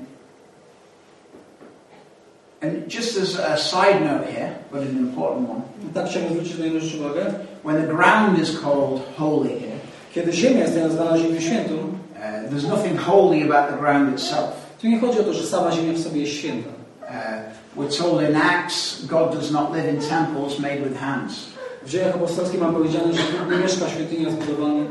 [2.61, 6.59] and just as a side note here, but an important one, I tak chciałbym zwrócić
[6.59, 7.35] na jedną uwagę.
[7.65, 9.79] when the ground is called holy here,
[10.15, 14.51] Kiedy ziemia jest nazwana ziemią świętą, uh, there's nothing holy about the ground itself.
[14.81, 16.71] tu nie chodzi o to, że sama ziemia w sobie jest święta.
[17.03, 17.09] Uh,
[17.77, 21.53] we're told in Acts, God does not live in temples made with hands.
[21.87, 24.33] W dziejach apostolskich mam powiedziane, że Bóg nie mieszka w świątyniach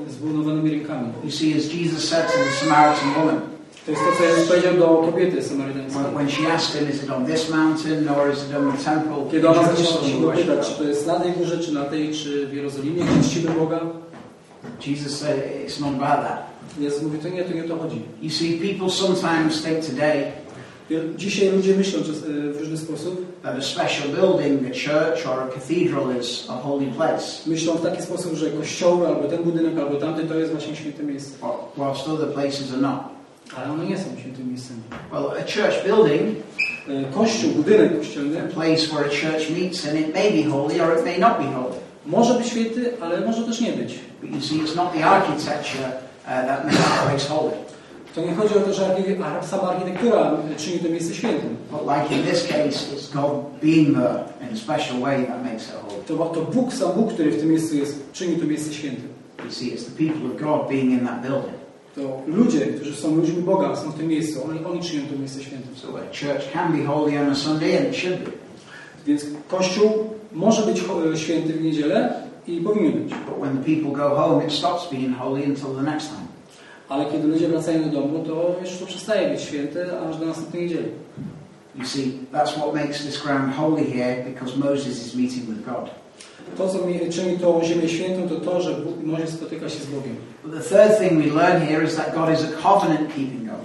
[0.09, 1.13] zbudowanymi rękami.
[1.23, 3.41] You see, as Jesus said to the Samaritan woman,
[3.85, 6.03] To jest to, co Jezus powiedział do kobiety samarytańskiej.
[6.15, 9.31] when, she asked him, is it on this mountain or is it on the temple?
[9.31, 11.83] Kiedy ona zaczęła się go pytać, czy God?" to jest na tej górze, czy na
[11.83, 13.79] tej, czy w Jerozolimie, gdzie czcimy Boga,
[14.87, 16.43] Jesus said, it's not about that.
[16.79, 18.01] Jezus mówi, to nie, to nie to chodzi.
[18.21, 20.31] You see, people sometimes think today
[21.17, 22.03] Dzisiaj ludzie myślą e,
[22.53, 26.85] w różny sposób, that a special building, a church or a cathedral is a holy
[26.85, 30.75] place, myślą w taki sposób, że kościoły, albo ten budynek, albo tamten, to jest właśnie
[30.75, 31.31] święte miejsce.
[31.41, 33.11] wh- whilst other places are not.
[33.57, 34.81] Ale one nie są świętymi miejscami.
[35.11, 36.37] Well, a church building,
[37.13, 40.97] Kościół, budynek kościelny a place where a church meets, and it may be holy or
[40.99, 41.75] it may not be holy.
[42.05, 43.99] może być święty, ale może też nie być.
[44.21, 45.91] But you see, it's not the architecture
[46.25, 47.51] uh, that makes a place holy.
[48.15, 48.95] To nie chodzi o to, że
[49.41, 51.57] sama architektura czyni to miejsce świętym.
[51.71, 55.63] But like in this case, it's God being there in a special way that makes
[55.63, 56.03] it holy.
[56.07, 59.07] To, to Bóg, sam Bóg, który w tym miejscu jest, czyni to miejsce świętym.
[59.45, 61.61] You see, it's the people of God being in that building.
[61.95, 64.43] To ludzie, którzy są ludźmi Boga, są w tym miejscu.
[64.49, 65.75] Oni, oni czynią to miejsce świętym.
[65.75, 68.32] So a church can be holy on a Sunday, and it should be.
[69.08, 69.91] Więc Kościół
[70.32, 72.13] może być cho- święty w niedzielę
[72.47, 73.10] i powinien być.
[73.13, 76.21] But when the people go home, it stops being holy until the next time.
[76.89, 80.63] Ale kiedy ludzie wracają do domu, to już to przestaje być święte aż do następnej
[80.63, 80.89] niedzieli.
[81.75, 85.89] You see, that's what makes this ground holy here, because Moses is meeting with God.
[86.57, 89.85] To, co mi- czyni tą ziemię świętą, to to, że Bóg może spotyka się z
[89.85, 90.15] Bogiem.
[90.45, 93.61] But the third thing we learn here is that God is a covenant-keeping God.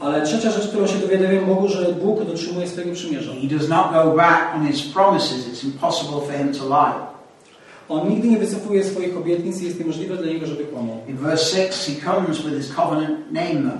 [0.00, 3.32] Ale trzecia rzecz, którą się dowiadujemy Bogu, że Bóg dotrzymuje swojego przymierza.
[3.32, 5.48] He does not go back on his promises.
[5.48, 6.94] It's impossible for him to lie.
[7.88, 10.96] On nigdy nie wycofuje swoich obietnic i jest niemożliwe dla Niego, żeby kłamał.
[11.08, 13.78] In verse 6, he comes with his covenant name there.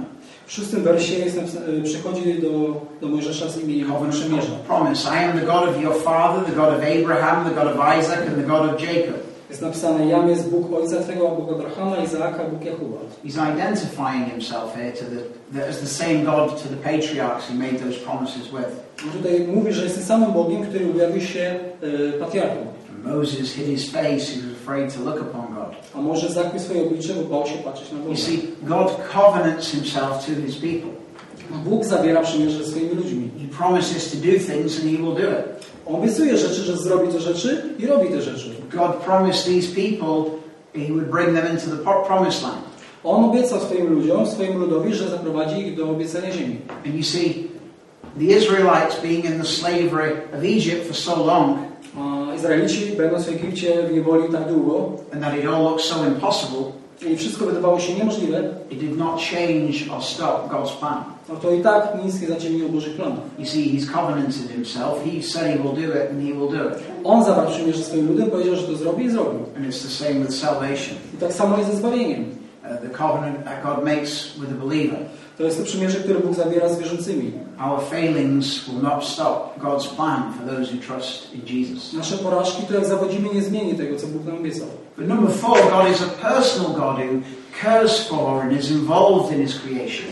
[0.50, 4.52] W szóstym wersie jest napisane, przychodzi do, do Mojżesza z imieniem przymierza.
[4.66, 5.08] promise.
[5.08, 8.18] I am the God of your father, the God of Abraham, the God of Isaac,
[8.28, 9.16] and the God of Jacob.
[9.50, 12.96] Jest napisane, jam jest Bóg Ojca Twego, Bóg Abrahama, Izaaka, Bóg Jakuba.
[13.24, 15.20] He's identifying himself here to the,
[15.58, 18.70] the, as the same God to the patriarchs he made those promises with.
[19.12, 22.66] Tutaj mówi, że jest tym samym Bogiem, który objawił się e, patriarchom.
[23.04, 25.49] Moses hid his face, he was afraid to look upon.
[25.94, 28.10] A może zakrył swoje oblicze, bo bał się patrzeć na Boga.
[28.10, 30.90] You see, God covenants himself to his people.
[31.64, 33.30] Bóg zawiera przymierze ze swoimi ludźmi.
[33.40, 35.66] He promises to do things and he will do it.
[35.86, 38.50] Obiecuje rzeczy, że zrobi te rzeczy i robi te rzeczy.
[38.76, 40.30] God promised these people
[40.74, 42.58] he would bring them into the pro- promised land.
[43.04, 46.56] On obiecał swoim ludziom, swoim ludowi, że zaprowadzi ich do obiecania ziemi.
[46.86, 47.48] And you see,
[48.18, 51.58] the Israelites being in the slavery of Egypt for so long,
[52.40, 56.64] Izraelici, będąc w Egipcie w niewoli tak długo and that it all looked so impossible,
[57.06, 61.04] i wszystko wydawało się niemożliwe, it did not change or stop God's plan.
[61.28, 63.18] no to i tak nic nie zaciemniło Bożych planów.
[63.38, 65.04] You see, he's covenanted himself.
[65.04, 66.74] He said he will do it, and he will do it.
[67.04, 69.40] On zawarł przymierze swoim ludem, powiedział, że to zrobi i zrobił.
[69.56, 70.96] And it's the same with salvation.
[71.14, 72.20] I tak samo jest ze zbawieniem.
[72.20, 74.98] Uh, the covenant that God makes with the believer.
[75.40, 77.32] To jest to przymierze, które Bóg zawiera z wierzącymi.
[77.66, 81.92] Our failings will not stop God's plan for those who trust in Jesus.
[81.92, 84.66] Nasze porażki, to jak zawodzimy, nie zmieni tego, co Bóg nam obiecał.
[84.98, 87.22] But number four, God is a personal God who
[87.62, 90.06] cares for and is involved in his creation.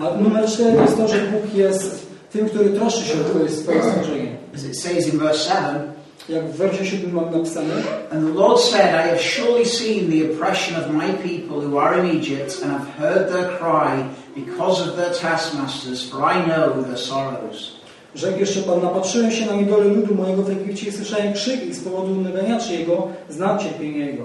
[0.00, 4.36] A numer cztery jest to, że Bóg jest tym, który troszczy się o swoje stworzenie.
[4.54, 5.92] As it says in verse 7,
[6.28, 7.74] Jak w wersie 7 mam napisane,
[8.12, 11.98] And the Lord said, I have surely seen the oppression of my people who are
[12.00, 16.98] in Egypt, and have heard their cry because of their taskmasters, for I know their
[16.98, 17.72] sorrows.
[18.14, 21.74] Rzekł jeszcze Pan, napatrzyłem się na niedolę ludu mojego w Egipcie i słyszałem krzyk ich
[21.74, 24.24] z powodu naganiaczy jego, znam cierpienie jego.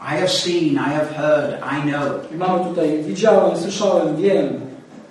[0.00, 2.32] I have seen, I have heard, I know.
[2.34, 4.60] I mamy tutaj, widziałem, słyszałem, wiem.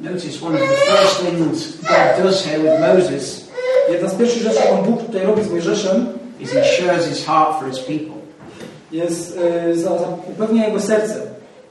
[0.02, 3.46] Notice one of the first things God does here with Moses
[3.90, 6.08] Jedna z pierwszych rzeczy, jaką Bóg tutaj robi z Mojżeszem,
[6.40, 8.16] is he shares his heart for his people.
[8.92, 11.22] jest, e, za, za, upewnia jego serce.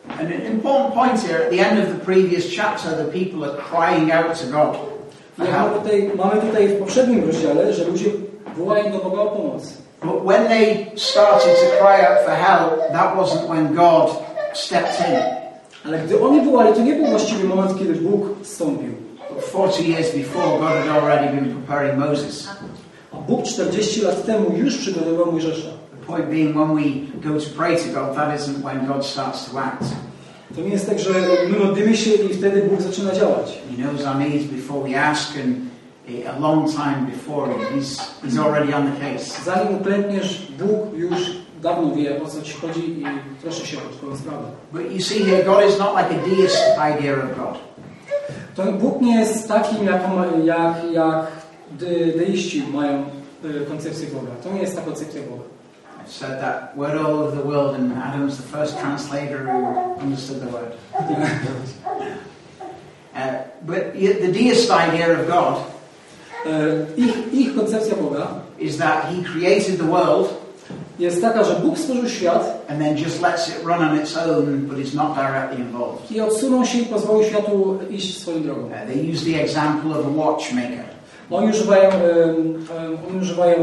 [0.08, 3.56] And an important point here, at the end of the previous chapter, the people are
[3.56, 4.94] crying out to God
[5.38, 8.10] mamy tutaj, mamy tutaj w poprzednim rozdziale, że ludzie
[8.56, 9.62] wołają do Boga o pomoc.
[10.02, 14.10] But when they started to cry out for help, that wasn't when God
[14.52, 15.16] stepped in.
[15.86, 18.94] Ale gdy oni wołali, to nie był właściwy moment, kiedy Bóg zstąpił.
[19.48, 22.48] 40 years before, God had already been preparing Moses.
[23.12, 25.68] A Bóg 40 lat temu już przygotowywał Mojżesza.
[26.06, 29.58] Point being, when we go to pray to God, that isn't when God starts to
[29.58, 29.84] act.
[30.54, 31.10] To nie jest tak, że
[31.50, 33.58] my modlimy się i wtedy Bóg zaczyna działać.
[33.70, 35.56] He knows our needs before we ask, and
[36.26, 39.42] a long time before, He's, he's already on the case.
[39.44, 41.30] Zanim uklękniesz, Bóg już
[41.62, 43.04] dawno wie, o co Ci chodzi i
[43.42, 44.44] troszczy się o Twoją sprawę.
[44.72, 46.62] But you see here, God is not like a deist
[46.98, 47.58] idea of God.
[48.54, 50.02] To Bóg nie jest takim, jak,
[50.44, 51.26] jak, jak
[51.70, 53.04] de, deiści mają
[53.44, 54.32] y, koncepcję Boga.
[54.44, 55.53] To nie jest ta koncepcja Boga.
[56.06, 60.48] Said that word all over the world, and Adam's the first translator who understood the
[60.48, 60.72] word.
[63.14, 65.64] Uh, but the deist idea of God
[66.46, 70.28] E, Ich, ich koncepcja Boga is that He created the world
[70.98, 74.66] jest taka, że Bóg stworzył świat and then just lets it run on its own,
[74.66, 76.10] but is not directly involved.
[76.10, 78.62] i odsunął się i pozwolił światu iść swoją drogą.
[78.66, 80.84] Uh, they use the example of a watchmaker
[81.30, 81.90] Oni używają,
[83.10, 83.56] oni używają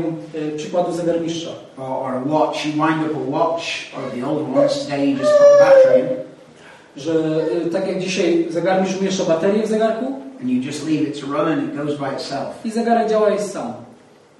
[0.54, 1.50] e, przykładu zegarmistrza.
[1.78, 2.66] or, a watch.
[2.66, 3.64] You wind up a watch,
[3.98, 6.22] or the old ones today, you just put the battery in
[6.98, 7.12] Że
[7.66, 10.06] e, tak jak dzisiaj zegarmistrz umieszcza baterię w zegarku
[10.42, 12.66] and you just leave it to run and it goes by itself.
[12.66, 13.74] i zegarek działa jest sam.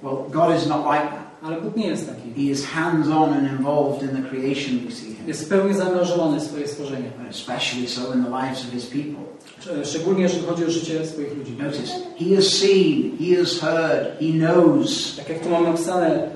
[0.02, 1.22] Well, God is not like that.
[1.42, 2.44] Ale Bóg nie jest taki.
[2.46, 6.40] He is hands on and involved in the creation we see him, Jest pełni zaangażowany
[6.40, 7.10] w swoje stworzenie.
[7.20, 9.22] and especially so in the lives of his people.
[9.64, 11.52] Sz- Szczególnie jeżeli chodzi o życie swoich ludzi.
[11.62, 15.16] Notice, he has seen, he has heard, he knows.
[15.16, 16.28] Tak jak tu mam napisane,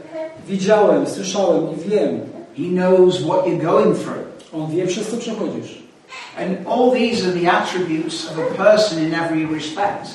[0.49, 2.21] widziałem, słyszałem i wiem.
[2.57, 4.27] He knows what you're going through.
[4.53, 5.79] On wie, przez co przechodzisz.
[6.39, 10.11] And all these are the attributes of a person in every respect.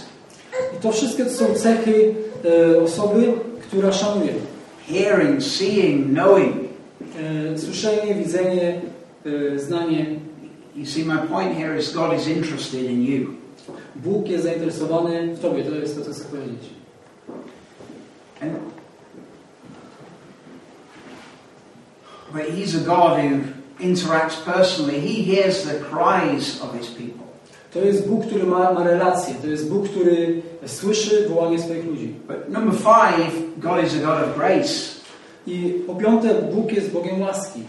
[0.78, 2.14] I to wszystkie to są cechy
[2.76, 4.34] e, osoby, która szanuje.
[4.94, 6.56] Hearing, seeing, knowing.
[7.54, 8.82] E, słyszenie, widzenie,
[9.56, 10.06] e, znanie.
[10.76, 13.38] You see, my point here is God is interested in you.
[13.96, 15.64] Bóg jest zainteresowany w Tobie.
[15.64, 16.70] To jest to, co chcę powiedzieć.
[18.42, 18.54] And
[22.34, 23.40] but he's a God who
[23.80, 25.00] interacts personally.
[25.00, 27.26] He hears the cries of his people.
[27.74, 29.36] To jest Bóg, który ma, ma relacje.
[29.42, 32.16] To jest Bóg, który słyszy wołanie swoich ludzi.
[32.28, 35.02] But number five, God is a God of grace.
[35.48, 37.64] I po piąte, Bóg jest Bogiem łaski.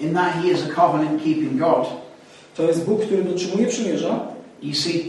[0.00, 2.07] In that he is a covenant keeping God.
[2.58, 4.20] To jest Bóg, który dotrzymuje przymierza.
[4.62, 5.04] You see,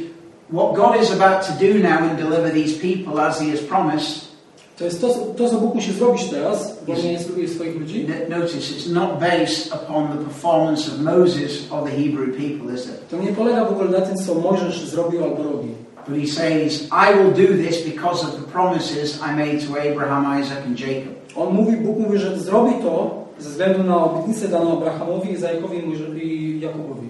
[0.53, 4.29] what God is about to do now and deliver these people as he has promised,
[4.77, 8.07] To jest to, co- to co Bóg musi zrobić teraz, uwolnienie swoich swoich ludzi.
[8.29, 13.09] notice it's not based upon the performance of Moses or the Hebrew people, is it?
[13.09, 15.67] To nie polega w ogóle na tym, co Mojżesz zrobił albo robi.
[16.07, 20.41] But he says, I will do this because of the promises I made to Abraham,
[20.41, 21.13] Isaac, and Jacob.
[21.35, 25.77] On mówi, Bóg mówi, że zrobi to ze względu na obietnicę daną Abrahamowi, Izaakowi
[26.23, 27.07] i Jakubowi.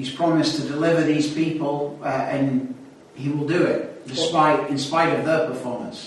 [0.00, 2.74] He's promised to deliver these people, uh, and
[3.14, 5.98] he will do it, despite, in spite of their performance.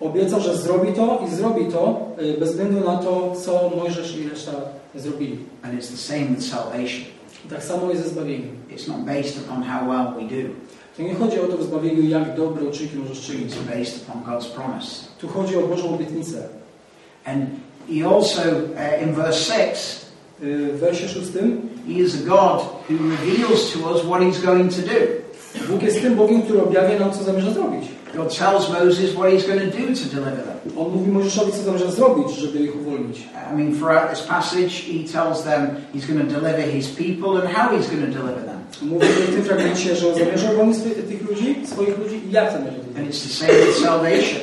[0.00, 4.52] Obiecał, że zrobi to i zrobi to bez względu na to, co Mojżesz i reszta
[4.94, 5.38] zrobili.
[5.62, 7.04] And it's the same with salvation.
[7.46, 8.56] I tak samo jest ze zbawieniem.
[8.70, 10.48] It's not based upon how well we do.
[10.96, 13.52] To nie chodzi o to w zbawieniu, jak dobre uczynki możesz czynić.
[13.52, 15.04] It's based upon God's promise.
[15.20, 16.48] Tu chodzi o Bożą obietnicę.
[17.24, 17.44] And
[17.88, 20.01] he also, uh, in verse 6, Y,
[20.42, 24.82] W wersie szóstym he is a God who reveals to us what he's going to
[24.82, 25.22] do.
[25.68, 27.88] Bóg jest tym Bogiem, który objawia nam, co zamierza zrobić.
[28.16, 30.78] God tells Moses what he's going to do to deliver them.
[30.78, 33.18] On mówi Mojżeszowi, co zamierza zrobić, żeby ich uwolnić.
[33.52, 37.56] I mean, throughout this passage, he tells them he's going to deliver his people and
[37.56, 38.58] how he's going to deliver them.
[38.82, 40.76] Mówi w tym fragmencie, że zamierza uwolnić
[41.08, 44.40] tych ludzi, swoich ludzi i jak zamierza to And it's the same with salvation.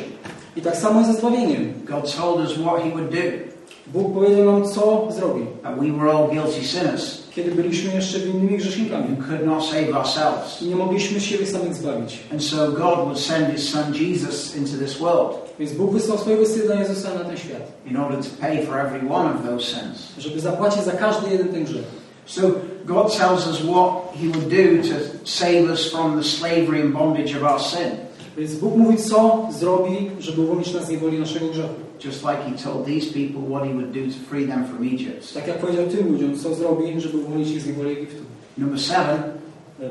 [0.56, 1.74] I tak samo ze zbawieniem.
[1.86, 3.49] God told us what he would do.
[3.94, 5.46] Bóg powiedział nam, co zrobi.
[5.64, 9.18] We were all guilty sinners Kiedy byliśmy jeszcze winnymi grzesznikami.
[9.30, 10.62] could not save ourselves.
[10.62, 12.20] Nie mogliśmy siebie samych zbawić.
[12.32, 16.46] And so God would send his son Jesus into this world Więc Bóg wysłał swojego
[16.46, 20.08] Syna Jezusa na ten świat, in order to pay for every one of those sins.
[20.18, 21.84] żeby zapłacić za każdy jeden ten grzech.
[22.26, 22.42] So
[22.86, 27.38] God tells us what he would do to save us from the slavery and bondage
[27.38, 27.90] of our sin.
[28.38, 31.89] Więc Bóg mówi, co zrobi, żeby uwolnić nas z niewoli naszego grzechu.
[32.00, 35.34] Just like he told these people what he would do to free them from Egypt.
[35.34, 38.24] Tak jak powiedział tym ludziom, co zrobi, żeby uwolnić ich z niewoli Egiptu.
[38.58, 39.24] Number seven,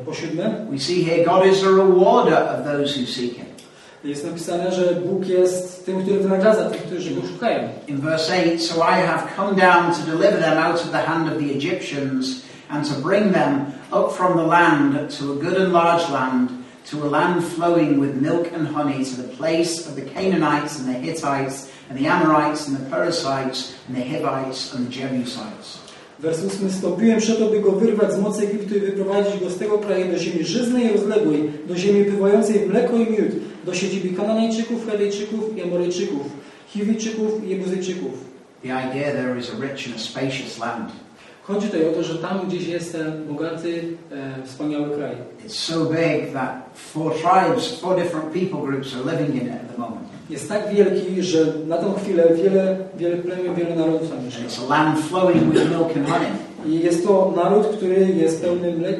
[0.04, 3.46] Po siódme, we see here God is a rewarder of those who seek him.
[4.04, 7.68] jest napisane, że Bóg jest tym, który wynagradza tych, którzy go szukają.
[7.86, 11.28] In verse 8, so I have come down to deliver them out of the hand
[11.28, 13.60] of the Egyptians and to bring them
[13.92, 16.50] up from the land to a good and large land,
[16.90, 20.88] to a land flowing with milk and honey, to the place of the Canaanites and
[20.88, 25.88] the Hittites and the Amorites and the Perizzites and the Hivites and the Jebusites.
[26.18, 26.70] Wers 8.
[26.70, 30.18] Stąpiłem przeto, by go wyrwać z mocy Egiptu i wyprowadzić go z tego kraju do
[30.18, 33.32] ziemi żyznej i rozległej, do ziemi pływającej w mleko i miód,
[33.64, 36.26] do siedziby Kananejczyków, Hedejczyków i Amoryjczyków,
[36.68, 38.12] Chiwijczyków i Jebuzyjczyków.
[38.62, 40.92] The idea there is a rich and a spacious land.
[41.42, 45.16] Chodzi tutaj o to, że tam gdzieś jest ten bogaty, e, wspaniały kraj.
[45.46, 49.72] It's so big that four tribes, four different people groups are living in it at
[49.72, 49.97] the moment.
[50.30, 54.42] Jest tak wielki, że na tą chwilę wiele, wiele plemion, wiele narodów tam mieszka.
[54.42, 56.28] it's a land flowing with milk and honey.
[56.66, 58.94] I jest to naród, który jest pełny mle, e,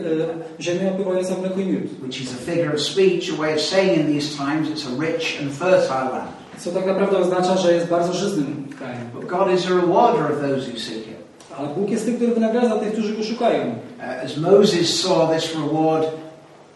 [0.61, 1.83] ziemią opływającą mleko i miód.
[2.03, 5.07] which is a figure of speech, a way of saying in these times it's a
[5.07, 6.31] rich and fertile land.
[6.59, 9.03] Co tak naprawdę oznacza, że jest bardzo żyznym krajem.
[9.15, 11.19] But God is a rewarder of those who seek Him.
[11.59, 13.65] Ale Bóg jest tym, który wynagradza tych, którzy go szukają.
[13.65, 16.07] Uh, as Moses saw this reward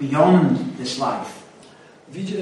[0.00, 1.30] beyond this life,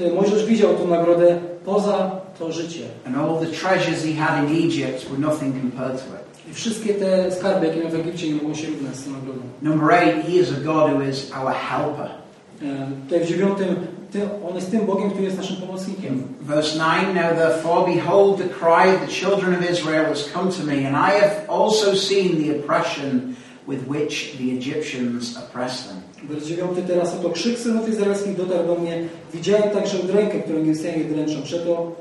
[0.07, 2.85] e, Mojżesz widział tą nagrodę poza to życie.
[3.05, 6.21] and all the treasures he had in Egypt were nothing compared to it.
[6.51, 9.39] I wszystkie te skarby, jakie miał w Egipcie, nie mogą się równać z tą nagrodą.
[9.61, 12.09] Number eight, He is a God who is our helper.
[13.09, 13.75] Tutaj w dziewiątym,
[14.11, 16.23] ty- on jest tym Bogiem, który jest naszym pomocnikiem.
[16.41, 20.63] Verse 9, now therefore, behold, the cry of the children of Israel has come to
[20.63, 23.35] me, and I have also seen the oppression
[23.67, 25.97] with which the Egyptians oppress them.
[26.29, 29.03] Wers 9 teraz oto krzyk synów izraelskich dotarł do mnie.
[29.33, 31.41] Widziałem także udrękę, którą Egipcjanie dręczą.
[31.43, 31.91] Przeto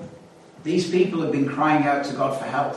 [0.65, 2.75] These people have been crying out to God for help,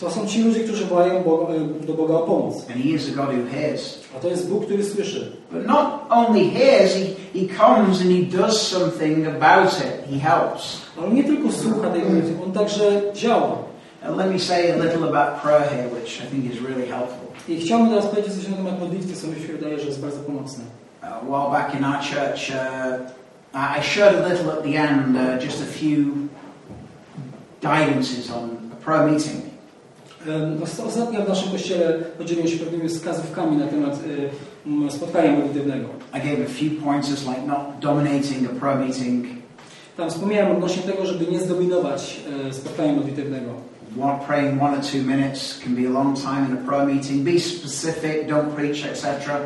[0.00, 2.54] To są ci ludzie, którzy wołają e, do Boga o pomoc.
[2.56, 3.98] and He is a God who hears.
[4.16, 5.32] A to jest Bóg, który słyszy.
[5.52, 7.00] But not only hears, He,
[7.40, 10.12] he comes and He does something about it.
[10.12, 10.80] He helps.
[10.98, 13.58] Ale nie tylko słucha tej modlitwy, On także działa.
[14.06, 17.26] And let me say a little about prayer here, which I think is really helpful.
[17.48, 20.20] I chciałbym teraz powiedzieć coś na temat modlitwy, co mi się wydaje, że jest bardzo
[20.20, 20.64] pomocne.
[21.02, 22.98] A while back in our church, uh,
[23.54, 26.28] I shared a little at the end, uh, just a few
[27.62, 29.42] guidances on a prayer meeting.
[30.86, 33.98] Ostatnio w naszym kościele podzieliłem się pewnymi wskazówkami na temat
[34.90, 35.88] spotkania modlitewnego.
[36.14, 39.26] I gave a few pointers like not dominating a prayer meeting,
[39.96, 42.20] Tam wspomniałem odnośnie tego, żeby nie zdominować
[42.50, 43.50] spotkania modlitewnego.
[43.98, 47.24] one, praying one or two minutes can be a long time in a prayer meeting.
[47.24, 49.40] Be specific, don't preach, etc.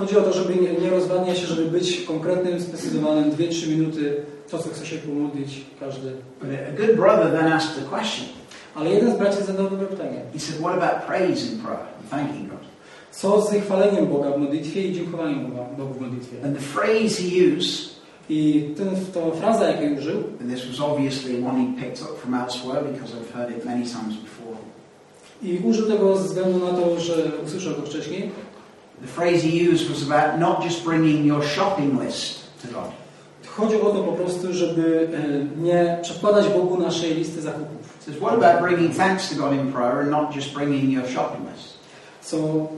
[0.00, 4.58] Chodzi o to, żeby nie, nie rozwadniać się, żeby być konkretnym, sprecyzowanym, 2-3 minuty, to
[4.58, 6.12] co chce się pomodlić, każdy.
[6.40, 8.28] But a good brother then asked the question.
[8.74, 10.20] Ale jeden z braci zadał dobre pytanie.
[10.32, 12.60] He said, What about praise in prayer thanking God?
[13.10, 16.36] Co z chwaleniem Boga w modlitwie i dziękowaniem Boga, Bogu w modlitwie?
[16.44, 17.90] And the phrase he used,
[18.28, 22.34] I ten, to fraza, jakiej użył, and this was obviously one he picked up from
[22.34, 24.56] elsewhere because I've heard it many times before.
[25.42, 27.14] i użył tego ze względu na to, że
[27.46, 28.30] usłyszał to wcześniej,
[29.00, 32.92] The phrase he used was about not just bringing your shopping list to God,
[33.56, 35.08] Chodzi o to po prostu, żeby
[35.58, 37.98] e, nie przedkładać Bogu naszej listy zakupów.
[38.00, 41.44] Says, what about bringing thanks to God in prayer and not just bringing your shopping
[41.52, 41.80] list?
[42.22, 42.36] Co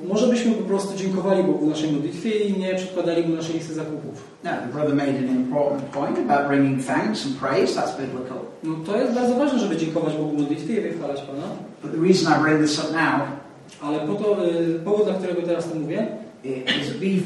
[0.09, 3.75] może byśmy po prostu dziękowali Bogu w naszej modlitwie i nie przedkładali Mu naszej listy
[3.75, 4.15] zakupów.
[4.45, 7.81] Now, the brother made an important point about bringing thanks and praise.
[7.81, 8.39] That's biblical.
[8.63, 11.47] No to jest bardzo ważne, żeby dziękować Bogu w modlitwie i wychwalać Pana.
[11.83, 13.42] But the reason I bring this up now
[13.81, 16.07] Ale po to, e, powód, dla którego teraz to mówię,
[16.45, 17.23] is be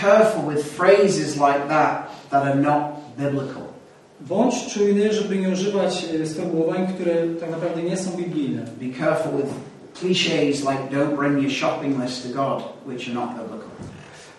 [0.00, 2.82] careful with phrases like that that are not
[3.18, 3.62] biblical.
[4.20, 8.62] bądź czujny, żeby nie używać e, sformułowań, które tak naprawdę nie są biblijne.
[8.80, 9.48] Be careful with
[9.94, 13.72] cliches like don't bring your shopping list to God, which are not biblical.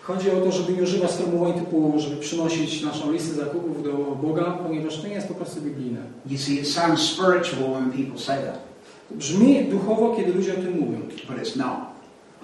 [0.02, 4.44] Chodzi o to, żeby nie używać sformułowań typu, żeby przynosić naszą listę zakupów do Boga,
[4.44, 6.00] ponieważ to nie jest po prostu biblijne.
[6.26, 8.60] You see, it sounds spiritual when people say that,
[9.12, 11.00] Brzmi duchowo, kiedy ludzie o tym mówią,
[11.30, 11.94] but it's not.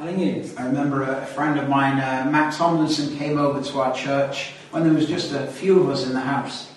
[0.02, 0.60] ale nie jest.
[0.60, 4.84] I remember a friend of mine, uh, Matt Tomlinson, came over to our church when
[4.84, 6.70] there was just a few of us in the house.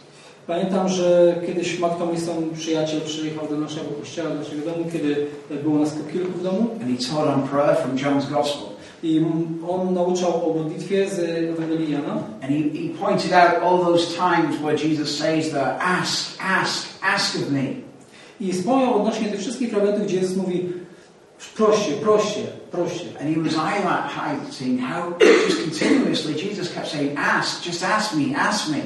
[0.47, 5.27] Pamiętam, że kiedyś Mark Tomlinson, przyjaciel, przyjechał do naszego kościoła, do naszego domu, kiedy
[5.63, 8.69] było nas po kilku w domu And he taught on prayer from John's Gospel.
[9.03, 9.25] i
[9.69, 11.19] on nauczał o modlitwie z
[11.59, 12.13] Ewangelii Jana
[12.43, 17.35] And he, he pointed out all those times where Jesus says that, ask, ask, ask
[17.37, 17.92] of me.
[18.43, 20.73] I wspomniał odnośnie tych wszystkich fragmentów, gdzie Jezus mówi
[21.57, 22.41] proście, proście,
[22.71, 23.05] proście.
[23.21, 25.13] And he was highlight- highlighting how
[25.47, 28.77] just continuously Jesus kept saying, ask, just ask me, ask me.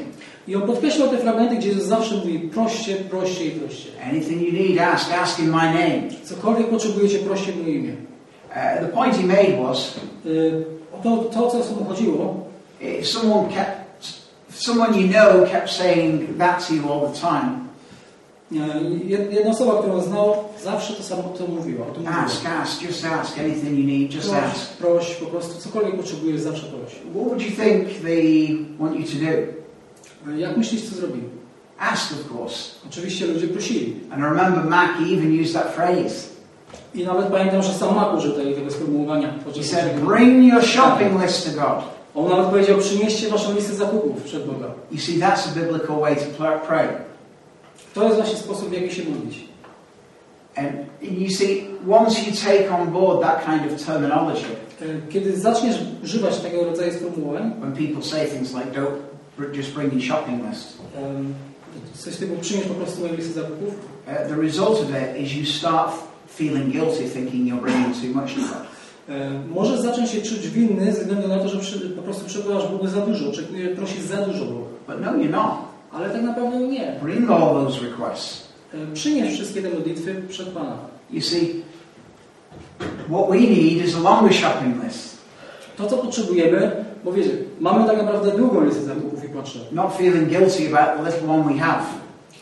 [0.49, 3.89] I on podkreślał te fragmenty, gdzie Jezus zawsze mówi proście, proście i proście.
[4.11, 6.03] Anything you need, ask, ask in my name.
[6.25, 7.93] Cokolwiek potrzebujecie, proście w moje imię.
[8.51, 9.95] Uh, the point he made was,
[10.27, 10.65] Y,
[11.03, 12.47] to, to, co mu chodziło,
[12.81, 14.09] if someone kept,
[14.51, 17.51] someone you know kept saying that to you all the time,
[19.31, 20.35] jedna osoba, którą znał,
[20.65, 21.87] zawsze to samo to mówiła.
[21.87, 22.23] O tym mówiła.
[22.25, 24.73] ask, ask, just ask, anything you need, just Proś, ask.
[24.73, 26.93] proś, po prostu cokolwiek potrzebujesz, zawsze proś.
[26.93, 28.49] What would you think they
[28.81, 30.33] want you to do?
[30.33, 31.25] E, Jak myślisz, co zrobili?
[31.79, 32.57] Ask, of course.
[32.91, 33.97] Oczywiście ludzie prosili.
[34.11, 36.27] And I remember Mac even used that phrase.
[36.95, 39.35] I nawet pamiętam, że sam Mak użył tego sformułowania.
[39.57, 41.85] He said, bring your shopping list to God.
[42.15, 44.67] On nawet powiedział, przynieście waszą listę zakupów przed Boga.
[44.93, 46.23] You see, that's a biblical way to
[46.67, 46.89] pray.
[47.97, 49.45] To jest właśnie sposób, w jaki się modlić.
[50.57, 50.71] And
[51.03, 54.47] you see, once you take on board that kind of terminology,
[54.83, 59.93] E, Kiedy zaczniesz używać tego rodzaju sformułowań, when people say things like, don't just bring
[59.93, 61.35] your shopping list, em,
[61.95, 65.47] coś typu przynieś po prostu moją listę zakupów, uh, the result of it is you
[65.47, 65.91] start
[66.37, 68.67] feeling guilty, thinking you're bringing too much to God.
[69.09, 72.87] e, możesz zacząć się czuć winny ze względu na to, że po prostu przekładasz Bogu
[72.87, 73.43] za dużo, czy
[73.77, 74.67] prosisz za dużo Boga.
[74.89, 75.66] But no, you're not.
[75.97, 76.93] Ale tak naprawdę nie.
[77.03, 78.49] Bring all those requests.
[78.75, 80.77] E, Przynieś wszystkie te modlitwy przed Pana.
[81.11, 81.63] You see,
[83.09, 85.17] what we need is a longer shopping list.
[85.77, 87.31] To, co potrzebujemy, bo wiecie,
[87.61, 89.73] mamy tak naprawdę długą listę zakupów i potrzeb.
[89.73, 91.83] Not feeling guilty about the little one we have.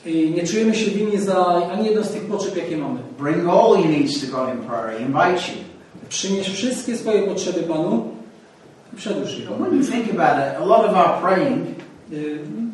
[0.07, 3.01] I nie czujemy się winni za ani jedną z tych potrzeb, jakie mamy.
[3.19, 4.99] Bring all your needs to God in prayer.
[4.99, 5.55] He invites you.
[6.09, 8.09] Przynieś wszystkie swoje potrzeby Panu
[8.93, 9.47] i przedłuż je.
[9.47, 11.67] But when you think about it, a lot of our praying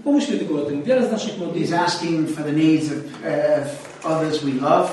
[0.04, 0.82] Pomyślmy tylko o tym.
[0.82, 4.90] Wiele z naszych modlitw asking for the needs of, uh, of others we love,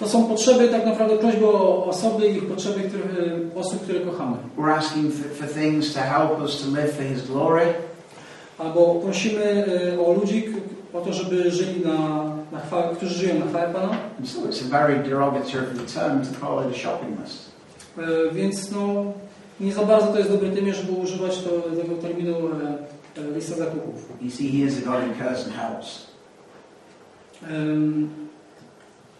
[0.00, 4.36] to są potrzeby, tak naprawdę prośby o osoby i potrzeby które, y, osób, które kochamy.
[4.58, 7.62] we're asking for, for things to help us to live for His glory.
[8.58, 10.44] Albo prosimy y, o ludzi,
[10.92, 13.90] o to, żeby żyli na na chwałę, którzy żyją na chwałę Pana.
[14.18, 17.52] And so it's a very derogatory term to call it a shopping list.
[18.32, 19.04] Więc no,
[19.60, 22.34] nie za bardzo to jest dobry termin, żeby używać to, tego terminu
[23.34, 24.08] lista zakupów.
[24.20, 24.90] You see, he is a
[25.46, 26.06] and helps.
[27.50, 28.08] Em,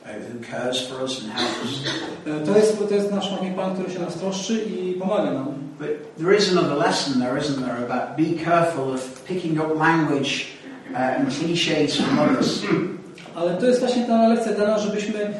[0.04, 1.86] Uh, who cares for us and helps.
[2.26, 5.46] e, To jest, to jest nasz Panie Pan, który się nas troszczy i pomaga nam.
[5.78, 5.88] But
[6.18, 10.46] there is another lesson there, isn't there, about be careful of picking up language
[10.92, 12.62] uh, and cliches from others.
[13.36, 15.34] Ale to jest właśnie ta lekcja dana, żebyśmy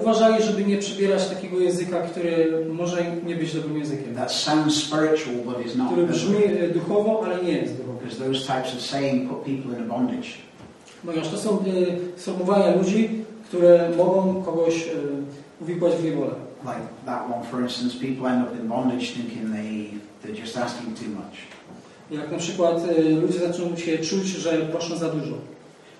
[0.00, 4.14] uważali, żeby nie przybierać takiego języka, który może nie być dobrym językiem.
[4.14, 5.86] That sounds spiritual but is not.
[5.86, 7.98] Który brzmi e, duchowo, ale nie jest duchowy.
[7.98, 10.28] Because those types of saying put people in bondage.
[11.06, 11.62] Ponieważ to są e,
[12.20, 13.10] sformułowania ludzi,
[13.44, 14.90] które mogą kogoś e,
[15.60, 16.34] uwikłać w niewolę.
[16.62, 19.90] Like that one, for instance, people end up in bondage thinking they,
[20.22, 21.36] they're just asking too much.
[22.10, 25.34] Jak na przykład e, ludzie zaczną się czuć, że proszą za dużo.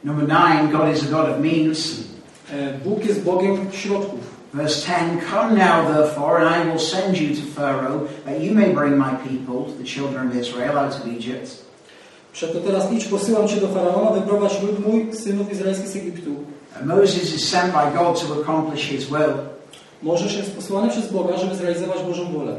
[0.05, 2.07] Number nine, God is a God of means.
[2.85, 4.37] Bóg jest Bogiem środków.
[4.55, 8.75] Verse 10 Come now, therefore, and I will send you to Pharaoh, that you may
[8.75, 11.67] bring my people, the children of Israel, out of Egypt.
[12.33, 16.31] Przeto teraz idź, posyłam Cię do Faraona, wyprowadź lud mój, synów izraelskich z Egiptu.
[16.77, 19.33] And Moses is sent by God to accomplish his will,
[20.03, 22.57] Możesz jest posłany przez Boga, żeby zrealizować Bożą wolę.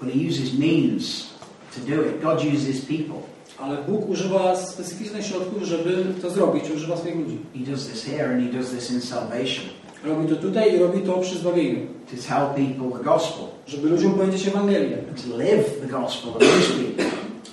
[0.00, 1.26] but he uses means
[1.74, 2.22] to do it.
[2.22, 3.16] God uses people.
[3.58, 6.64] Ale Bóg używa specyficznych środków, żeby to zrobić.
[6.76, 7.38] Używa swoich ludzi.
[7.58, 9.64] He does this here and he does this in salvation
[10.04, 11.80] Robi to tutaj i robi to przy zbawieniu.
[12.10, 14.96] to tell people the gospel, Żeby ludziom powiedzieć Ewangelię.
[14.96, 17.04] to live the gospel amongst people.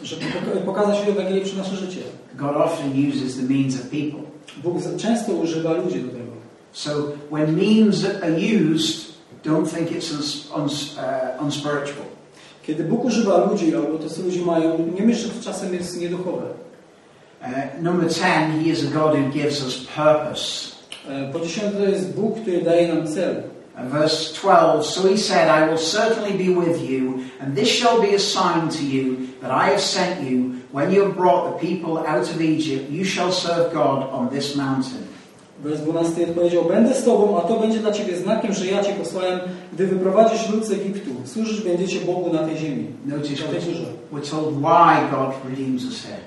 [0.04, 2.00] Żeby poka- pokazać Ewangelię przy nasze życie.
[2.36, 4.20] God often uses the means of people.
[4.64, 6.32] Bóg często używa ludzi do tego.
[6.72, 6.90] So
[7.32, 8.36] when means are
[8.74, 9.14] used,
[9.46, 12.06] don't think it's uns, uns, uh, unspiritual.
[12.64, 16.02] Kiedy Bóg używa ludzi, albo to co ludzie mają, nie myśl, że to czasem jest
[16.02, 16.44] nieduchowe.
[17.42, 18.26] Uh, number 10,
[18.64, 20.74] he is a God who gives us purpose.
[21.34, 23.44] Po dziesiąte to jest Bóg, który daje nam cel.
[23.76, 28.00] And verse 12, so he said, I will certainly be with you, and this shall
[28.02, 30.62] be a sign to you that I have sent you.
[30.72, 34.56] When you have brought the people out of Egypt, you shall serve God on this
[34.56, 35.08] mountain.
[35.64, 38.94] Wers 12 odpowiedział, będę z Tobą, a to będzie dla Ciebie znakiem, że ja Cię
[38.94, 39.40] posłałem,
[39.74, 41.10] gdy wyprowadzisz lud z Egiptu.
[41.26, 42.86] Służyć będziecie Bogu na tej ziemi.
[43.06, 43.86] Notice we're,
[44.20, 46.18] we're told why God redeems us here.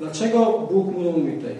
[0.00, 1.54] Dlaczego Bóg mu mówi tutaj?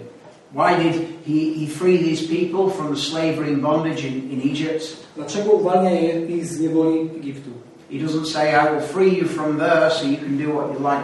[0.53, 0.93] Why did
[1.27, 4.97] he, he free these people from slavery and bondage in, in Egypt?
[5.15, 7.49] Dlaczego uwalnia je- ich z niewoli Egiptu?
[7.91, 10.79] He doesn't say, I will free you from there so you can do what you
[10.79, 11.03] like.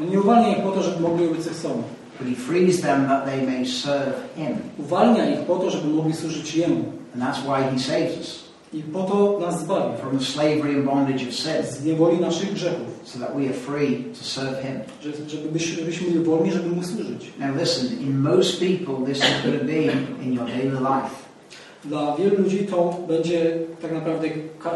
[0.00, 1.68] On nie uwalnia ich po to, żeby mogli robić co chcą.
[2.18, 4.56] But he frees them that they may serve him.
[4.78, 6.84] Uwalnia ich po to, żeby mogli służyć Jemu.
[7.14, 9.96] And that's why he saves us I po to nas zbawi.
[10.00, 12.86] from the slavery and bondage of sin, Z niewoli naszych grzechów.
[13.04, 14.80] so that we are free to serve him.
[15.02, 17.32] Że- Żeby byśmy byliśmy byli wolni, żeby Mu służyć.
[17.40, 19.82] Now listen, in most people this is going to be
[20.24, 21.14] in your daily life.
[21.84, 24.28] Dla wielu ludzi to będzie tak naprawdę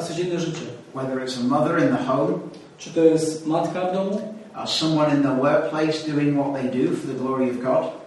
[0.09, 0.61] codzienne życie.
[0.95, 2.33] Whether it's a mother in the home,
[2.79, 4.21] Czy to jest matka w domu,
[4.61, 8.01] or someone in the workplace doing what they do for the glory of God.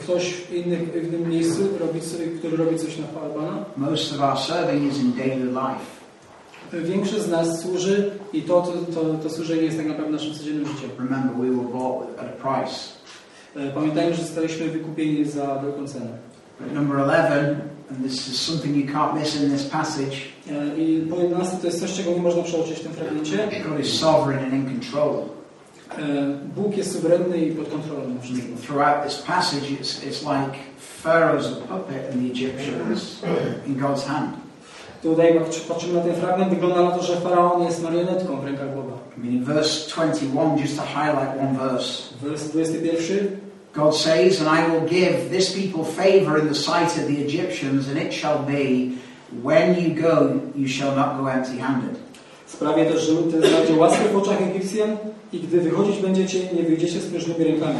[0.00, 2.00] ktoś w innym, w innym miejscu, robi,
[2.38, 3.64] który robi coś na chwałę Pana.
[3.76, 5.86] Most of our serving is in daily life.
[6.72, 10.66] Większość z nas służy i to, to, to, to służenie jest tak naprawdę naszym codziennym
[10.66, 10.90] życiem.
[10.98, 12.76] Remember, we were bought at a price.
[13.56, 16.10] E, Pamiętajmy, że zostaliśmy wykupieni za wielką cenę.
[16.74, 17.56] Number 11,
[17.90, 20.16] and this is something you can't miss in this passage,
[20.50, 23.48] E, I po 11 to jest coś, czego nie można przeoczyć w tym fragmencie.
[23.68, 25.22] God is sovereign and in control.
[25.98, 28.56] E, Bóg jest suwerenny i pod kontrolą nad wszystkim.
[28.56, 30.58] Throughout this passage, it's, it's like
[31.02, 33.22] Pharaoh's a puppet and the Egyptians
[33.66, 34.36] in God's hand.
[35.02, 38.74] Tutaj, jak patrzymy na ten fragment, wygląda na to, że Faraon jest marionetką w rękach
[38.74, 38.94] Boga.
[39.16, 43.44] I mean, in verse 21, just to highlight one verse, Wers 21.
[43.74, 47.88] God says, And I will give this people favor in the sight of the Egyptians,
[47.88, 48.98] and it shall be,
[49.42, 51.98] when you go, you shall not go empty handed.
[52.56, 54.96] Sprawię też, że lud ten znajdzie łaskę w oczach Egipcjan
[55.32, 57.78] i gdy wychodzić będziecie, nie wyjdziecie z próżnymi rękami.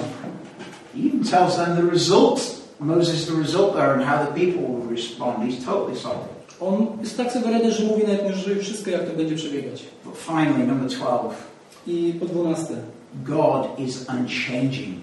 [0.94, 2.40] He tells them the result,
[2.80, 5.38] Moses, the result there, and how the people will respond.
[5.38, 6.34] He's totally sovereign.
[6.60, 9.84] On jest tak suwerenny, że mówi nawet już wszystko, jak to będzie przebiegać.
[10.04, 11.36] But finally, number 12,
[11.86, 12.74] I po 12.
[13.24, 14.98] God is unchanging.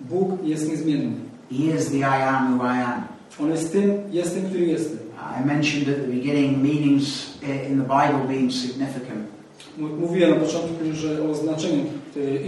[0.00, 1.12] Bóg jest niezmienny.
[1.50, 3.02] He is the I am who I am.
[3.40, 4.98] On jest tym, jest tym, który jestem.
[5.40, 9.32] I mentioned at the beginning meanings eh, in the Bible being significant.
[9.78, 11.84] Mówiłem na początku, że o znaczeniu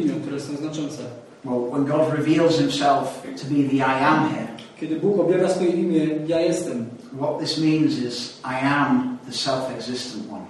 [0.03, 1.03] imion, które są znaczące.
[1.45, 4.49] Well, when God reveals himself to be the I am here,
[4.81, 6.87] Kiedy Bóg objawia swoje imię, ja jestem,
[7.20, 10.45] what this means is I am the self-existent one.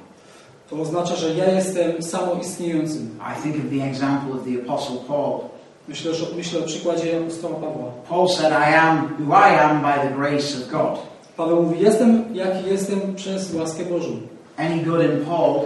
[0.71, 3.19] to oznacza, że ja jestem samoistniejącym.
[3.21, 5.41] I think of the example of the Apostle Paul.
[5.89, 7.91] Myślę, że, myślę o przykładzie apostoła Pawła.
[8.09, 10.99] Paul said, I am who I am by the grace of God.
[11.37, 14.21] Paweł mówi, jestem jaki jestem przez łaskę Bożą.
[14.57, 15.61] Any good in Paul,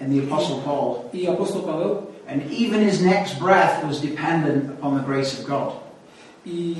[0.00, 1.96] in the Apostle Paul, I apostoł Paweł
[2.28, 5.72] and even his next breath was dependent upon the grace of God.
[6.46, 6.74] i,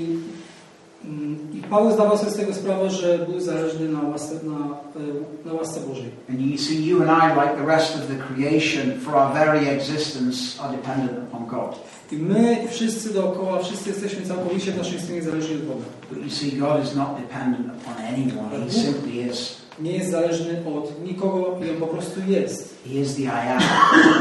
[1.54, 5.52] i Paweł zdawał sobie z tego sprawę, że był zależny na łasce, na, e, na
[5.52, 6.11] łasce Bożej.
[6.30, 9.68] And you see, you and I, like the rest of the creation, for our very
[9.68, 11.78] existence, are dependent upon God.
[12.12, 15.84] I my wszyscy dookoła, wszyscy jesteśmy całkowicie w naszej istnieniu zależni od Boga.
[16.11, 18.66] But you see, God is not dependent upon anyone.
[18.66, 19.57] He simply is.
[19.80, 22.76] Nie jest zależny od nikogo i on po prostu jest.
[22.88, 23.62] He is the I am.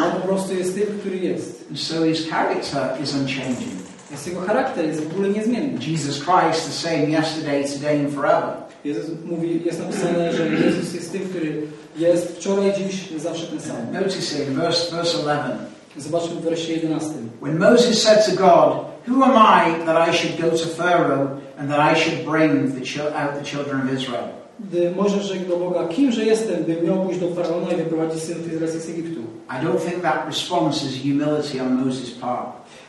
[0.06, 1.66] On po prostu jest tym, który jest.
[1.70, 3.85] And so his character is unchanging.
[4.10, 5.80] Więc jego charakter jest w ogóle niezmienny.
[5.88, 8.54] Jesus Christ, the same yesterday, today, and forever.
[8.86, 11.62] Jezus mówi, jest napisane, że Jezus jest tym, który
[11.98, 13.94] jest wczoraj, dziś, zawsze ten sam.
[13.94, 15.58] Notice in verse, verse 11.
[15.98, 17.10] Zobaczmy w wersie 11.
[17.42, 21.70] When Moses said to God, Who am I that I should go to Pharaoh and
[21.70, 24.30] that I should bring the out the children of Israel?
[24.60, 28.82] Gdy rzekł do Boga, kimże jestem, by miał pójść do Faraona i wyprowadzić synów Izraelskich
[28.82, 29.22] z Egiptu.
[29.50, 32.48] I don't think that response is humility on Moses' part,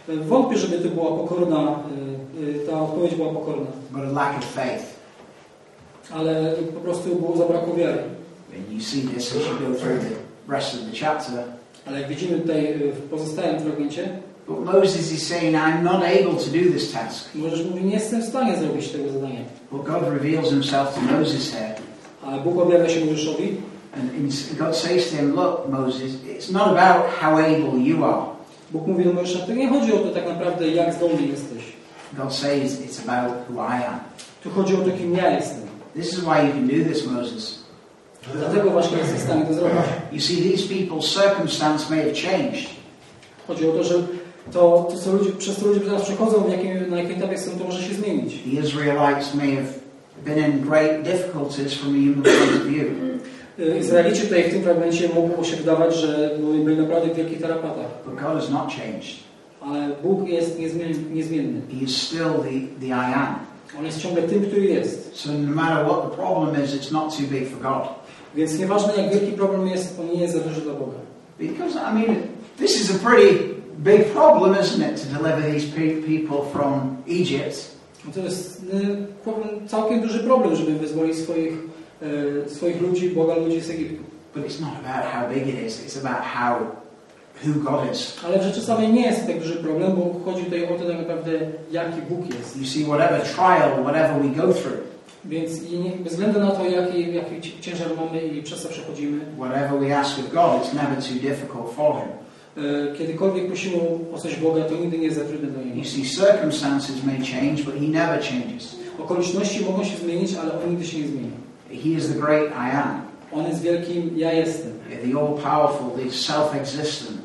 [0.08, 1.78] Wątpię, żeby to była pokorna,
[2.38, 3.66] y, y, ta odpowiedź była pokorna.
[3.90, 4.84] but a lack of faith.
[6.14, 8.02] Ale po prostu było zabrakło wiary.
[8.56, 11.44] And you see this as you go through the rest of the chapter.
[11.86, 14.08] Ale jak widzimy tutaj w pozostałym fragmencie,
[14.48, 17.34] But Moses is saying, I'm not able to do this task.
[17.34, 19.40] Mojżesz mówi, nie jestem w stanie zrobić tego zadania.
[19.72, 21.74] Well, God reveals himself to Moses here.
[22.26, 23.56] Ale Bóg objawia się Mojżeszowi
[23.96, 28.35] and God says to him, Look, Moses, it's not about how able you are.
[28.70, 31.62] Bóg mówi do Mojżesza, to nie chodzi o to tak naprawdę, jak zdolny jesteś.
[32.12, 34.00] God says it's about who I am.
[34.42, 35.60] Tu chodzi o to, kim ja jestem.
[35.94, 37.66] This is why you can do this, Moses.
[38.34, 39.80] Dlatego właśnie jesteś w stanie to zrobić.
[40.12, 42.70] You see, these people's circumstance may have changed.
[43.46, 43.94] Chodzi o to, że
[44.52, 47.50] to, to co ludzie, przez co ludzie teraz przechodzą, w jakim, na jakim etapie są,
[47.58, 48.42] to może się zmienić.
[48.42, 49.68] The Israelites may have
[50.24, 52.86] been in great difficulties from a human point of view.
[53.58, 57.40] Y, Izraelici tutaj w tym fragmencie mogło się wydawać, że byli, byli naprawdę w wielkich
[57.42, 57.86] tarapatach.
[58.06, 59.16] But God has not changed.
[59.60, 60.94] Ale Bóg jest niezmienny.
[61.14, 61.60] niezmienny.
[61.70, 63.34] He is still the, the I am.
[63.78, 65.10] On jest ciągle tym, który jest.
[65.16, 67.88] So no matter what the problem is, it's not too big for God.
[68.34, 70.98] Więc nieważne jak wielki problem jest, on nie jest za duży dla Boga.
[71.38, 72.16] Because, I mean,
[72.58, 73.38] this is a pretty
[73.78, 77.76] big problem, isn't it, to deliver these pe- people from Egypt.
[78.06, 78.62] No To jest
[79.64, 81.52] y, całkiem duży problem, żeby wyzwolić swoich,
[82.46, 84.02] swoich ludzi, Boga ludzi z Egiptu.
[84.34, 86.56] But it's not about how big it is, it's about how,
[87.44, 88.16] who God is.
[88.26, 90.98] Ale w rzeczy samej nie jest tak duży problem, bo chodzi tutaj o to tak
[90.98, 91.30] naprawdę,
[91.72, 92.56] jaki Bóg jest.
[92.56, 94.76] You see, whatever trial, whatever we go through,
[95.24, 99.20] Więc nie, bez względu na to, jaki, jaki ci- ciężar mamy i przez co przechodzimy,
[99.38, 102.08] whatever we ask of God, it's never too difficult for Him.
[102.64, 103.76] y, kiedykolwiek prosimy
[104.14, 105.76] o coś Boga, to nigdy nie jest za trudne dla Niego.
[105.78, 108.76] You see, circumstances may change, but He never changes.
[108.98, 111.30] Okoliczności mogą się zmienić, ale On nigdy się nie zmieni.
[111.84, 113.02] He is the great I am,
[113.32, 114.72] On jest wielkim Ja jestem.
[115.04, 117.18] the all powerful, the self existent.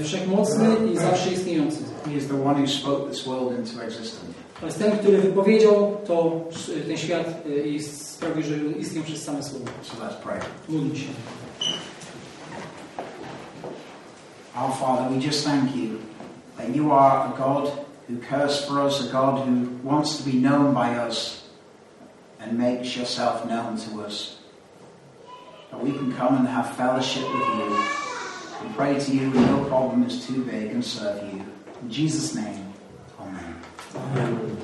[0.00, 1.78] Y, Wszechmocny i zawsze istniejący.
[2.06, 4.32] He is the one who spoke this world into existence.
[4.60, 6.40] To jest ten, który wypowiedział to,
[6.86, 7.26] ten świat
[7.64, 9.64] i sprawił, że istniał przez same słowo.
[9.82, 10.38] So let's pray.
[10.68, 11.06] Módl się.
[14.56, 15.98] Our Father, we just thank you
[16.56, 17.72] that you are a God
[18.08, 21.43] who cares for us, a God who wants to be known by us
[22.44, 24.38] and makes yourself known to us.
[25.70, 27.76] That we can come and have fellowship with you
[28.60, 31.44] and pray to you when no problem is too big and serve you.
[31.82, 32.72] In Jesus' name.
[33.18, 33.56] Amen.
[33.96, 34.56] Amen.